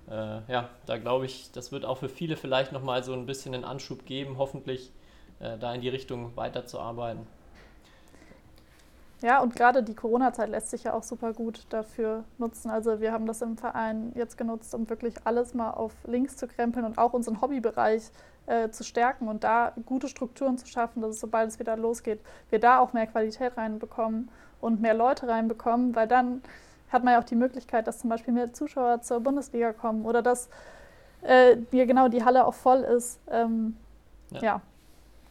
[0.08, 3.54] Äh, ja, da glaube ich, das wird auch für viele vielleicht nochmal so ein bisschen
[3.54, 4.90] einen Anschub geben, hoffentlich
[5.40, 7.26] äh, da in die Richtung weiterzuarbeiten.
[9.22, 12.70] Ja, und gerade die Corona-Zeit lässt sich ja auch super gut dafür nutzen.
[12.70, 16.48] Also wir haben das im Verein jetzt genutzt, um wirklich alles mal auf links zu
[16.48, 18.04] krempeln und auch unseren Hobbybereich
[18.46, 22.20] äh, zu stärken und da gute Strukturen zu schaffen, dass es, sobald es wieder losgeht,
[22.48, 24.30] wir da auch mehr Qualität reinbekommen
[24.60, 26.42] und mehr Leute reinbekommen, weil dann
[26.90, 30.22] hat man ja auch die Möglichkeit, dass zum Beispiel mehr Zuschauer zur Bundesliga kommen oder
[30.22, 30.48] dass
[31.22, 33.18] äh, ja genau die Halle auch voll ist.
[33.30, 33.76] Ähm,
[34.30, 34.40] ja.
[34.42, 34.60] ja.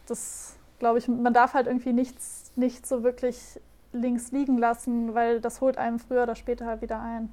[0.06, 3.60] das glaube ich, man darf halt irgendwie nichts, nicht so wirklich
[3.92, 7.28] links liegen lassen, weil das holt einem früher oder später halt wieder ein.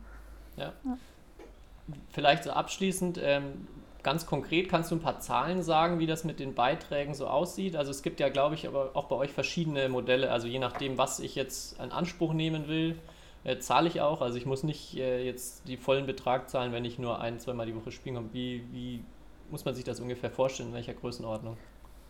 [0.58, 0.74] Ja.
[0.84, 0.98] ja.
[2.12, 3.68] Vielleicht so abschließend, ähm,
[4.08, 7.76] ganz konkret, kannst du ein paar Zahlen sagen, wie das mit den Beiträgen so aussieht?
[7.76, 10.32] Also es gibt ja, glaube ich, aber auch bei euch verschiedene Modelle.
[10.32, 12.98] Also je nachdem, was ich jetzt in Anspruch nehmen will,
[13.44, 14.22] äh, zahle ich auch.
[14.22, 17.66] Also ich muss nicht äh, jetzt die vollen Betrag zahlen, wenn ich nur ein, zweimal
[17.66, 18.30] die Woche spielen kann.
[18.32, 19.04] Wie, wie
[19.52, 21.58] muss man sich das ungefähr vorstellen, in welcher Größenordnung?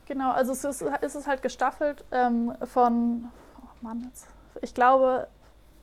[0.05, 3.25] Genau, also es ist, es ist halt gestaffelt ähm, von,
[3.59, 4.27] oh Mann, jetzt,
[4.61, 5.29] ich glaube,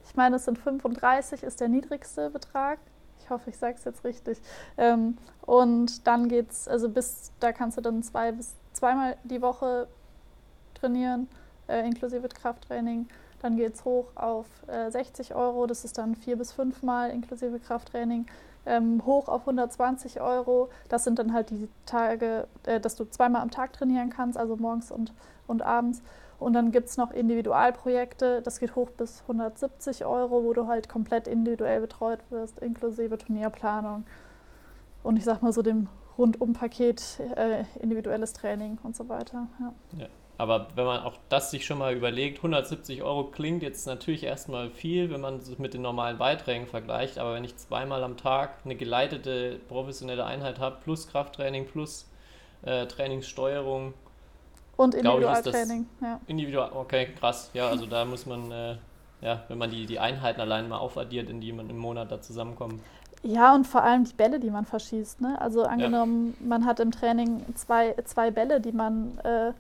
[0.07, 2.79] ich meine, es sind 35 ist der niedrigste Betrag
[3.25, 4.39] ich hoffe, ich sage es jetzt richtig.
[4.77, 5.17] Ähm,
[5.47, 9.89] und dann geht's, also bis, da kannst du dann zwei bis zweimal die Woche
[10.75, 11.29] trainieren,
[11.69, 13.09] äh, inklusive Krafttraining.
[13.41, 17.59] Dann geht es hoch auf äh, 60 Euro, das ist dann vier bis fünfmal inklusive
[17.59, 18.27] Krafttraining.
[18.67, 23.43] Ähm, hoch auf 120 Euro, das sind dann halt die Tage, äh, dass du zweimal
[23.43, 25.13] am Tag trainieren kannst, also morgens und,
[25.47, 26.03] und abends.
[26.39, 30.89] Und dann gibt es noch Individualprojekte, das geht hoch bis 170 Euro, wo du halt
[30.89, 34.05] komplett individuell betreut wirst, inklusive Turnierplanung.
[35.03, 39.47] Und ich sag mal so dem Rundumpaket, äh, individuelles Training und so weiter.
[39.61, 39.73] Ja.
[39.99, 40.07] ja.
[40.37, 44.71] Aber wenn man auch das sich schon mal überlegt, 170 Euro klingt jetzt natürlich erstmal
[44.71, 47.19] viel, wenn man es mit den normalen Beiträgen vergleicht.
[47.19, 52.11] Aber wenn ich zweimal am Tag eine geleitete professionelle Einheit habe, plus Krafttraining, plus
[52.63, 53.95] äh, Trainingssteuerung,
[54.77, 56.21] und Individualtraining, ja.
[56.27, 57.51] Individual, okay, krass.
[57.55, 58.77] Ja, also da muss man, äh,
[59.21, 62.21] ja, wenn man die, die Einheiten allein mal aufaddiert, in die man im Monat da
[62.21, 62.81] zusammenkommt.
[63.23, 65.21] Ja, und vor allem die Bälle, die man verschießt.
[65.21, 65.41] Ne?
[65.41, 66.47] Also angenommen, ja.
[66.47, 69.53] man hat im Training zwei, zwei Bälle, die man äh,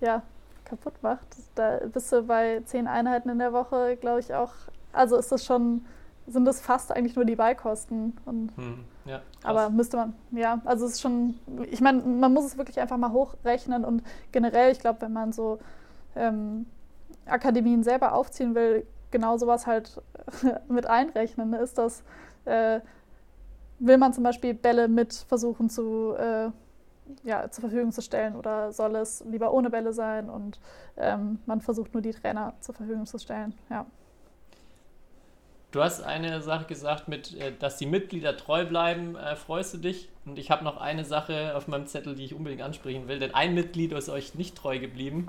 [0.00, 0.22] ja,
[0.64, 1.26] kaputt macht.
[1.54, 4.52] Da bist du bei zehn Einheiten in der Woche, glaube ich, auch.
[4.92, 5.82] Also ist das schon
[6.28, 8.16] sind das fast eigentlich nur die Beikosten.
[8.24, 11.34] Und, hm, ja, aber müsste man, ja, also es ist schon,
[11.70, 15.32] ich meine, man muss es wirklich einfach mal hochrechnen und generell, ich glaube, wenn man
[15.32, 15.58] so
[16.14, 16.66] ähm,
[17.26, 20.02] Akademien selber aufziehen will, genau sowas halt
[20.68, 22.02] mit einrechnen, ist das,
[22.44, 22.80] äh,
[23.78, 26.50] will man zum Beispiel Bälle mit versuchen zu, äh,
[27.24, 30.58] ja, zur Verfügung zu stellen oder soll es lieber ohne Bälle sein und
[30.96, 33.86] ähm, man versucht nur die Trainer zur Verfügung zu stellen, ja.
[35.70, 39.78] Du hast eine Sache gesagt, mit, äh, dass die Mitglieder treu bleiben, äh, freust du
[39.78, 40.08] dich.
[40.24, 43.18] Und ich habe noch eine Sache auf meinem Zettel, die ich unbedingt ansprechen will.
[43.18, 45.28] Denn ein Mitglied ist euch nicht treu geblieben.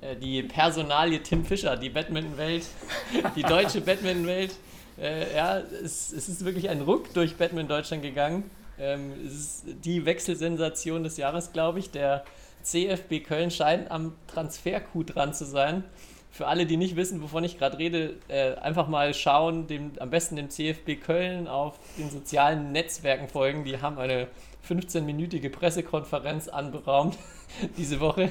[0.00, 2.66] Äh, die Personalie Tim Fischer, die Badminton-Welt,
[3.36, 4.54] die deutsche Badminton-Welt.
[4.98, 8.50] Äh, ja, es, es, ist wirklich ein Ruck durch Badminton Deutschland gegangen.
[8.78, 11.90] Ähm, es ist die Wechselsensation des Jahres, glaube ich.
[11.90, 12.24] Der
[12.62, 15.84] CFB Köln scheint am Transfer-Coup dran zu sein.
[16.30, 20.10] Für alle, die nicht wissen, wovon ich gerade rede, äh, einfach mal schauen, dem, am
[20.10, 23.64] besten dem CFB Köln auf den sozialen Netzwerken folgen.
[23.64, 24.26] Die haben eine
[24.68, 27.16] 15-minütige Pressekonferenz anberaumt
[27.78, 28.30] diese Woche.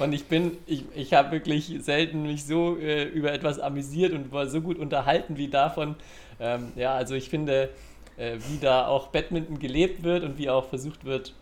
[0.00, 4.32] Und ich bin, ich, ich habe wirklich selten mich so äh, über etwas amüsiert und
[4.32, 5.94] war so gut unterhalten wie davon.
[6.40, 7.68] Ähm, ja, also ich finde,
[8.16, 11.34] äh, wie da auch Badminton gelebt wird und wie auch versucht wird,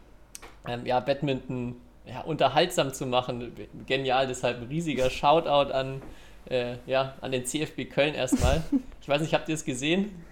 [0.67, 3.53] ähm, ja, Badminton ja, unterhaltsam zu machen.
[3.87, 6.03] Genial, deshalb ein riesiger Shoutout an,
[6.49, 8.63] äh, ja, an den CFB Köln erstmal.
[9.01, 10.25] Ich weiß nicht, habt ihr es gesehen?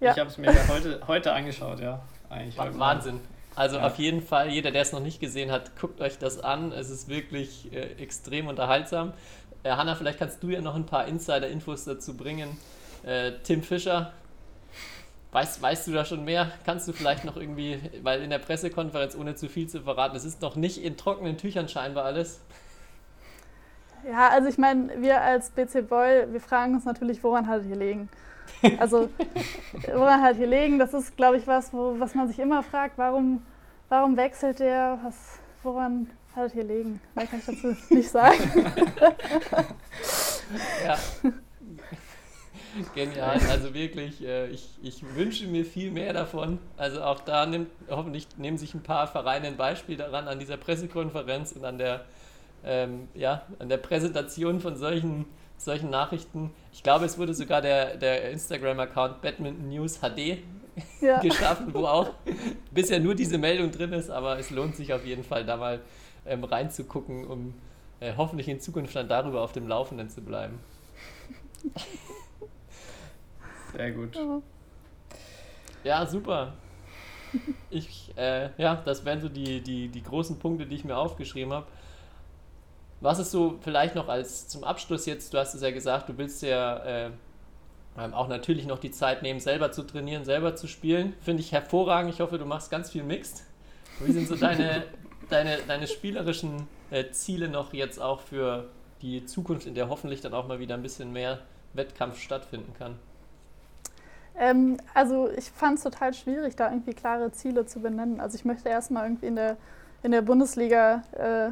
[0.00, 0.12] Ja.
[0.12, 2.00] Ich habe es mir ja heute, heute angeschaut, ja.
[2.30, 3.20] Eigentlich Wahnsinn.
[3.54, 3.86] Also ja.
[3.86, 6.72] auf jeden Fall, jeder, der es noch nicht gesehen hat, guckt euch das an.
[6.72, 9.12] Es ist wirklich äh, extrem unterhaltsam.
[9.62, 12.56] Äh, Hanna, vielleicht kannst du ja noch ein paar Insider-Infos dazu bringen.
[13.04, 14.12] Äh, Tim Fischer,
[15.32, 16.50] weißt, weißt du da schon mehr?
[16.64, 20.24] Kannst du vielleicht noch irgendwie, weil in der Pressekonferenz, ohne zu viel zu verraten, es
[20.24, 22.40] ist noch nicht in trockenen Tüchern scheinbar alles.
[24.06, 27.66] Ja, also ich meine, wir als BC Boy, wir fragen uns natürlich, woran hat es
[27.66, 28.08] hier liegen?
[28.78, 29.08] Also,
[29.94, 30.78] woran hat hier liegen?
[30.78, 33.42] Das ist, glaube ich, was, wo, was man sich immer fragt, warum,
[33.88, 34.98] warum wechselt der?
[35.02, 35.14] Was,
[35.62, 37.00] woran hat es hier liegen?
[37.14, 38.38] Mehr kann ich dazu nicht sagen.
[40.84, 40.96] ja.
[42.94, 46.58] Genial, also wirklich, äh, ich, ich wünsche mir viel mehr davon.
[46.76, 50.56] Also auch da nimmt, hoffentlich nehmen sich ein paar Vereine ein Beispiel daran, an dieser
[50.56, 52.04] Pressekonferenz und an der,
[52.64, 55.26] ähm, ja, an der Präsentation von solchen,
[55.56, 56.50] solchen Nachrichten.
[56.72, 60.38] Ich glaube, es wurde sogar der, der Instagram-Account Badminton News HD
[61.00, 61.18] ja.
[61.22, 62.10] geschaffen, wo auch
[62.70, 65.80] bisher nur diese Meldung drin ist, aber es lohnt sich auf jeden Fall da mal
[66.26, 67.54] ähm, reinzugucken, um
[68.00, 70.58] äh, hoffentlich in Zukunft dann darüber auf dem Laufenden zu bleiben.
[73.72, 74.16] Sehr gut.
[75.84, 76.54] Ja, super.
[77.70, 81.52] Ich, äh, ja, das wären so die, die, die großen Punkte, die ich mir aufgeschrieben
[81.52, 81.66] habe.
[83.00, 86.16] Was ist so vielleicht noch als zum Abschluss jetzt, du hast es ja gesagt, du
[86.16, 87.10] willst ja äh,
[87.98, 91.14] ähm, auch natürlich noch die Zeit nehmen, selber zu trainieren, selber zu spielen.
[91.20, 92.12] Finde ich hervorragend.
[92.12, 93.44] Ich hoffe, du machst ganz viel Mixed.
[94.00, 94.84] Wie sind so deine,
[95.28, 98.68] deine, deine spielerischen äh, Ziele noch jetzt auch für
[99.02, 101.40] die Zukunft, in der hoffentlich dann auch mal wieder ein bisschen mehr
[101.74, 102.96] Wettkampf stattfinden kann?
[104.38, 108.20] Ähm, also ich fand es total schwierig, da irgendwie klare Ziele zu benennen.
[108.20, 109.56] Also ich möchte erstmal irgendwie in der,
[110.02, 111.50] in der Bundesliga äh,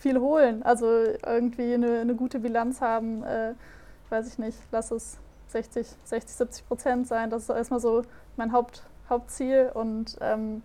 [0.00, 0.62] viel holen.
[0.62, 3.22] Also irgendwie eine, eine gute Bilanz haben.
[3.22, 3.54] Äh,
[4.08, 5.18] weiß ich nicht, lass es
[5.48, 7.30] 60, 60 70 Prozent sein.
[7.30, 8.02] Das ist erstmal so
[8.36, 9.70] mein Haupt, Hauptziel.
[9.74, 10.62] Und ähm,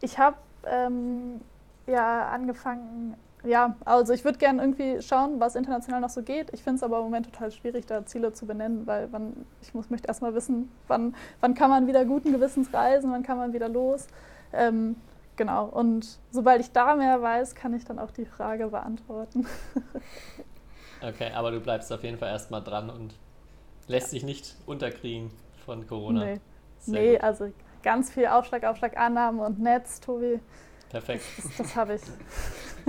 [0.00, 1.40] ich habe ähm,
[1.86, 6.52] ja angefangen ja, also ich würde gerne irgendwie schauen, was international noch so geht.
[6.52, 9.72] Ich finde es aber im Moment total schwierig, da Ziele zu benennen, weil man, ich
[9.74, 13.52] muss, möchte erstmal wissen, wann, wann kann man wieder guten Gewissens reisen, wann kann man
[13.52, 14.08] wieder los.
[14.52, 14.96] Ähm,
[15.36, 19.46] genau, und sobald ich da mehr weiß, kann ich dann auch die Frage beantworten.
[21.02, 23.14] okay, aber du bleibst auf jeden Fall erstmal dran und
[23.88, 25.30] lässt dich nicht unterkriegen
[25.64, 26.24] von Corona.
[26.24, 26.40] Nee,
[26.86, 27.50] nee also
[27.82, 30.40] ganz viel Aufschlag, Aufschlag, Annahmen und Netz, Tobi.
[30.90, 31.24] Perfekt.
[31.36, 32.02] Das, das habe ich.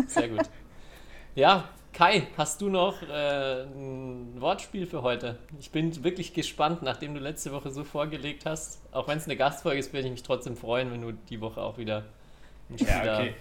[0.08, 0.50] Sehr gut.
[1.36, 5.38] Ja, Kai, hast du noch äh, ein Wortspiel für heute?
[5.60, 8.82] Ich bin wirklich gespannt, nachdem du letzte Woche so vorgelegt hast.
[8.92, 11.62] Auch wenn es eine Gastfolge ist, würde ich mich trotzdem freuen, wenn du die Woche
[11.62, 12.06] auch wieder
[12.70, 13.06] ein Spieler...
[13.06, 13.34] Ja, okay.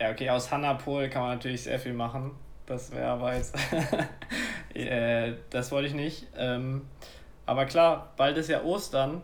[0.00, 2.32] Ja, okay, aus Hannapol kann man natürlich sehr viel machen.
[2.64, 3.54] Das wäre aber jetzt...
[4.74, 6.26] äh, das wollte ich nicht.
[6.36, 6.88] Ähm,
[7.44, 9.20] aber klar, bald ist ja Ostern.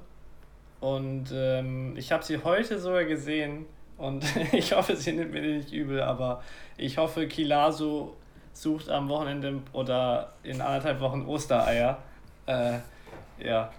[0.80, 3.64] Und ähm, ich habe sie heute sogar gesehen
[3.98, 6.42] und ich hoffe, sie nimmt mir nicht übel, aber
[6.76, 8.16] ich hoffe, Kilaso
[8.52, 11.98] sucht am Wochenende oder in anderthalb Wochen Ostereier.
[12.46, 12.78] Äh,
[13.38, 13.70] ja,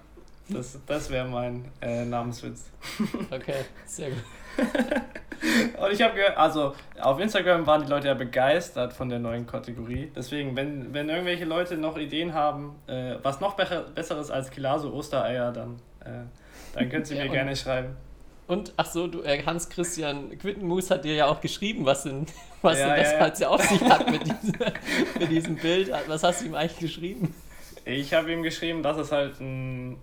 [0.49, 2.70] das, das wäre mein äh, Namenswitz.
[3.32, 4.24] Okay, sehr gut.
[5.80, 9.45] Und ich habe gehört, also auf Instagram waren die Leute ja begeistert von der neuen
[9.45, 10.11] Kategorie.
[10.15, 14.91] Deswegen, wenn, wenn irgendwelche Leute noch Ideen haben, äh, was noch be besseres als Kilaso
[14.91, 16.26] Ostereier, dann, äh,
[16.74, 17.95] dann können sie mir gerne schreiben.
[18.47, 22.25] Und ach so, du, äh, Hans Christian Quittenmus hat dir ja auch geschrieben, was denn,
[22.61, 23.47] was ja, denn das ja, halt ja.
[23.49, 24.73] auf sich hat mit, dieser,
[25.19, 25.91] mit diesem Bild.
[26.07, 27.35] Was hast du ihm eigentlich geschrieben?
[27.83, 29.97] Ich habe ihm geschrieben, dass es halt ein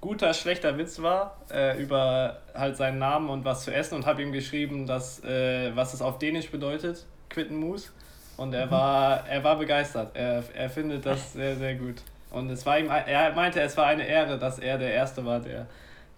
[0.00, 4.22] guter, schlechter Witz war äh, über halt seinen Namen und was zu essen und habe
[4.22, 7.92] ihm geschrieben, dass, äh, was es auf Dänisch bedeutet, Quittenmus.
[8.36, 8.70] Und er mhm.
[8.70, 10.14] war, er war begeistert.
[10.14, 11.96] Er, er findet das sehr, sehr gut.
[12.30, 15.40] Und es war ihm, er meinte, es war eine Ehre, dass er der Erste war,
[15.40, 15.66] der,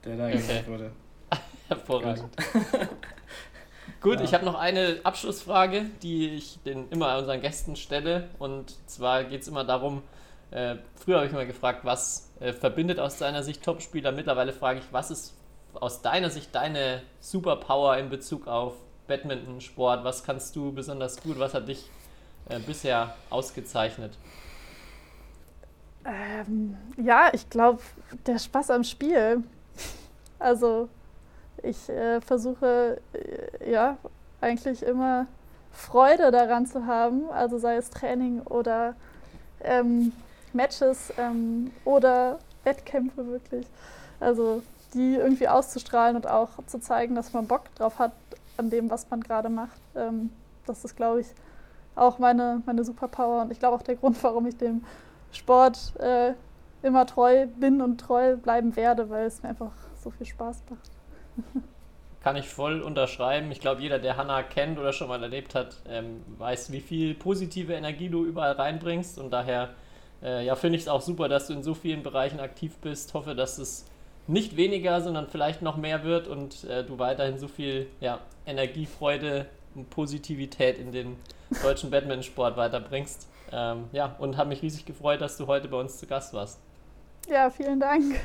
[0.05, 0.91] der da gesagt wurde.
[1.69, 2.31] Hervorragend.
[4.01, 4.25] Gut, ja.
[4.25, 8.29] ich habe noch eine Abschlussfrage, die ich den immer unseren Gästen stelle.
[8.39, 10.03] Und zwar geht es immer darum,
[10.51, 14.13] äh, früher habe ich mal gefragt, was äh, verbindet aus deiner Sicht Topspieler.
[14.13, 15.35] Mittlerweile frage ich, was ist
[15.75, 18.75] aus deiner Sicht deine Superpower in Bezug auf
[19.09, 20.05] Badmintonsport?
[20.05, 21.39] Was kannst du besonders gut?
[21.39, 21.91] Was hat dich
[22.49, 24.17] äh, bisher ausgezeichnet?
[26.05, 27.83] Ähm, ja, ich glaube,
[28.27, 29.43] der Spaß am Spiel.
[30.39, 30.89] Also
[31.63, 33.97] ich äh, versuche äh, ja
[34.41, 35.27] eigentlich immer
[35.73, 38.95] Freude daran zu haben, also sei es Training oder
[39.63, 40.13] ähm,
[40.53, 43.67] Matches ähm, oder Wettkämpfe wirklich.
[44.21, 44.63] Also
[44.95, 48.13] die irgendwie auszustrahlen und auch zu zeigen, dass man Bock drauf hat
[48.57, 49.81] an dem, was man gerade macht.
[49.95, 50.31] Ähm,
[50.67, 51.29] das ist, glaube ich,
[51.95, 54.85] auch meine, meine Superpower und ich glaube auch der Grund, warum ich dem
[55.33, 56.33] Sport äh,
[56.83, 60.98] immer treu bin und treu bleiben werde, weil es mir einfach so viel Spaß macht.
[62.23, 63.51] Kann ich voll unterschreiben.
[63.53, 67.15] Ich glaube, jeder, der Hanna kennt oder schon mal erlebt hat, ähm, weiß, wie viel
[67.15, 69.19] positive Energie du überall reinbringst.
[69.19, 69.71] Und daher
[70.23, 73.15] äh, ja, finde ich es auch super, dass du in so vielen Bereichen aktiv bist.
[73.15, 73.87] Hoffe, dass es
[74.27, 78.87] nicht weniger, sondern vielleicht noch mehr wird und äh, du weiterhin so viel ja, Energie,
[78.87, 81.17] Freude und Positivität in den
[81.63, 83.29] deutschen Badmintonsport weiterbringst.
[83.53, 86.61] Ähm, ja, und habe mich riesig gefreut, dass du heute bei uns zu Gast warst.
[87.29, 88.21] Ja, vielen Dank.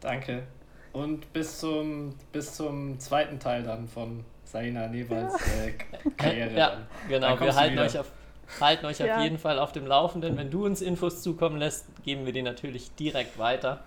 [0.00, 0.44] Danke.
[0.92, 5.34] Und bis zum, bis zum zweiten Teil dann von Saina Newalds
[5.64, 5.72] äh,
[6.16, 6.52] Karriere.
[6.52, 6.86] ja, dann.
[7.08, 7.28] genau.
[7.36, 8.10] Dann Wir halten euch, auf,
[8.60, 9.16] halten euch Ja.
[9.16, 10.36] auf jeden Fall auf dem Laufenden.
[10.36, 13.84] Wenn du uns Infos zukommen lässt, geben wir die natürlich direkt weiter,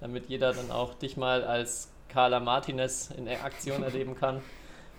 [0.00, 4.40] damit jeder dann auch dich mal als Carla Martinez in Aktion erleben kann.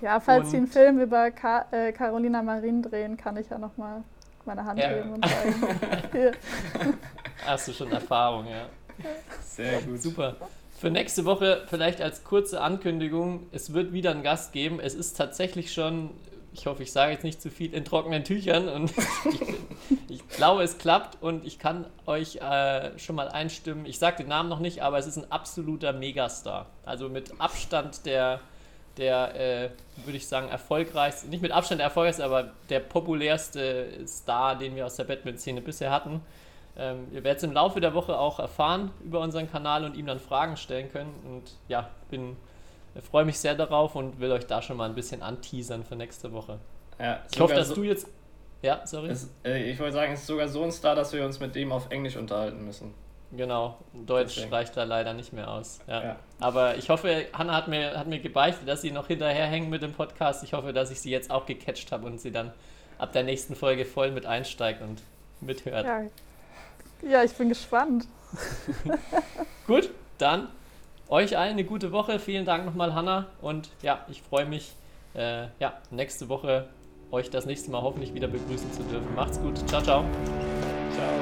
[0.01, 3.58] Ja, falls Und- Sie einen Film über Ka äh, Carolina Marin drehen, kann ich ja
[3.58, 4.03] nochmal
[4.45, 4.89] meine Hand Ja.
[4.89, 5.55] heben und zeigen.
[6.12, 6.32] Hier.
[7.45, 8.68] Hast du schon Erfahrung, ja.
[9.41, 9.99] Sehr gut.
[10.01, 10.36] Super.
[10.78, 14.80] Für nächste Woche vielleicht als kurze Ankündigung, es wird wieder einen Gast geben.
[14.80, 16.11] Es ist tatsächlich schon,
[16.53, 18.93] ich hoffe, ich sage jetzt nicht zu viel, in trockenen Tüchern und
[19.32, 19.41] ich,
[20.07, 23.88] ich glaube, es klappt und ich kann euch äh, schon mal einstimmen.
[23.88, 26.67] Ich sage den Namen noch nicht, aber es ist ein absoluter Megastar.
[26.86, 28.39] Also mit Abstand der,
[28.97, 29.69] der äh,
[30.05, 34.86] würde ich sagen, erfolgreichste, nicht mit Abstand der erfolgreichste, aber der populärste Star, den wir
[34.86, 36.21] aus der Badminton-Szene bisher hatten.
[36.78, 40.05] Ähm, ihr werdet es im Laufe der Woche auch erfahren über unseren Kanal und ihm
[40.05, 41.13] dann Fragen stellen können.
[41.25, 42.38] Und ja, bin
[43.01, 46.32] freue mich sehr darauf und will euch da schon mal ein bisschen anteasern für nächste
[46.34, 46.59] Woche.
[46.99, 48.07] Ja, Ich hoffe, dass so, du jetzt.
[48.61, 49.09] Ja, sorry.
[49.09, 51.53] es, äh, Ich wollte sagen, es ist sogar so ein Star, dass wir uns mit
[51.55, 52.93] dem auf Englisch unterhalten müssen.
[53.32, 54.53] Genau, Deutsch Deswegen.
[54.53, 55.80] reicht da leider nicht mehr aus.
[55.86, 56.03] Ja.
[56.03, 56.15] Ja.
[56.39, 59.93] Aber ich hoffe, Hanna hat mir, hat mir gebeichtet, dass sie noch hinterherhängen mit dem
[59.93, 60.43] Podcast.
[60.43, 62.53] Ich hoffe, dass ich sie jetzt auch gecatcht habe und sie dann
[62.97, 65.01] ab der nächsten Folge voll mit einsteigt und
[65.41, 65.86] mithört.
[65.86, 66.03] Ja.
[67.01, 68.07] Ja, ich bin gespannt.
[69.67, 70.49] Gut, dann
[71.09, 72.19] euch allen eine gute Woche.
[72.19, 73.27] Vielen Dank nochmal, Hanna.
[73.41, 74.73] Und ja, ich freue mich,
[75.13, 76.67] äh, ja, nächste Woche
[77.11, 79.15] euch das nächste Mal hoffentlich wieder begrüßen zu dürfen.
[79.15, 79.57] Macht's gut.
[79.69, 80.03] Ciao, ciao.
[80.93, 81.13] Ciao.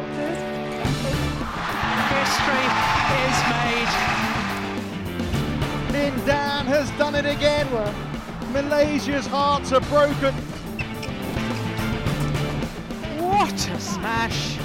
[2.10, 2.66] History
[3.28, 4.26] is made.
[5.94, 7.68] Lin Dan has done it again.
[8.52, 10.34] Malaysia's hearts are broken.
[13.20, 14.65] What a smash!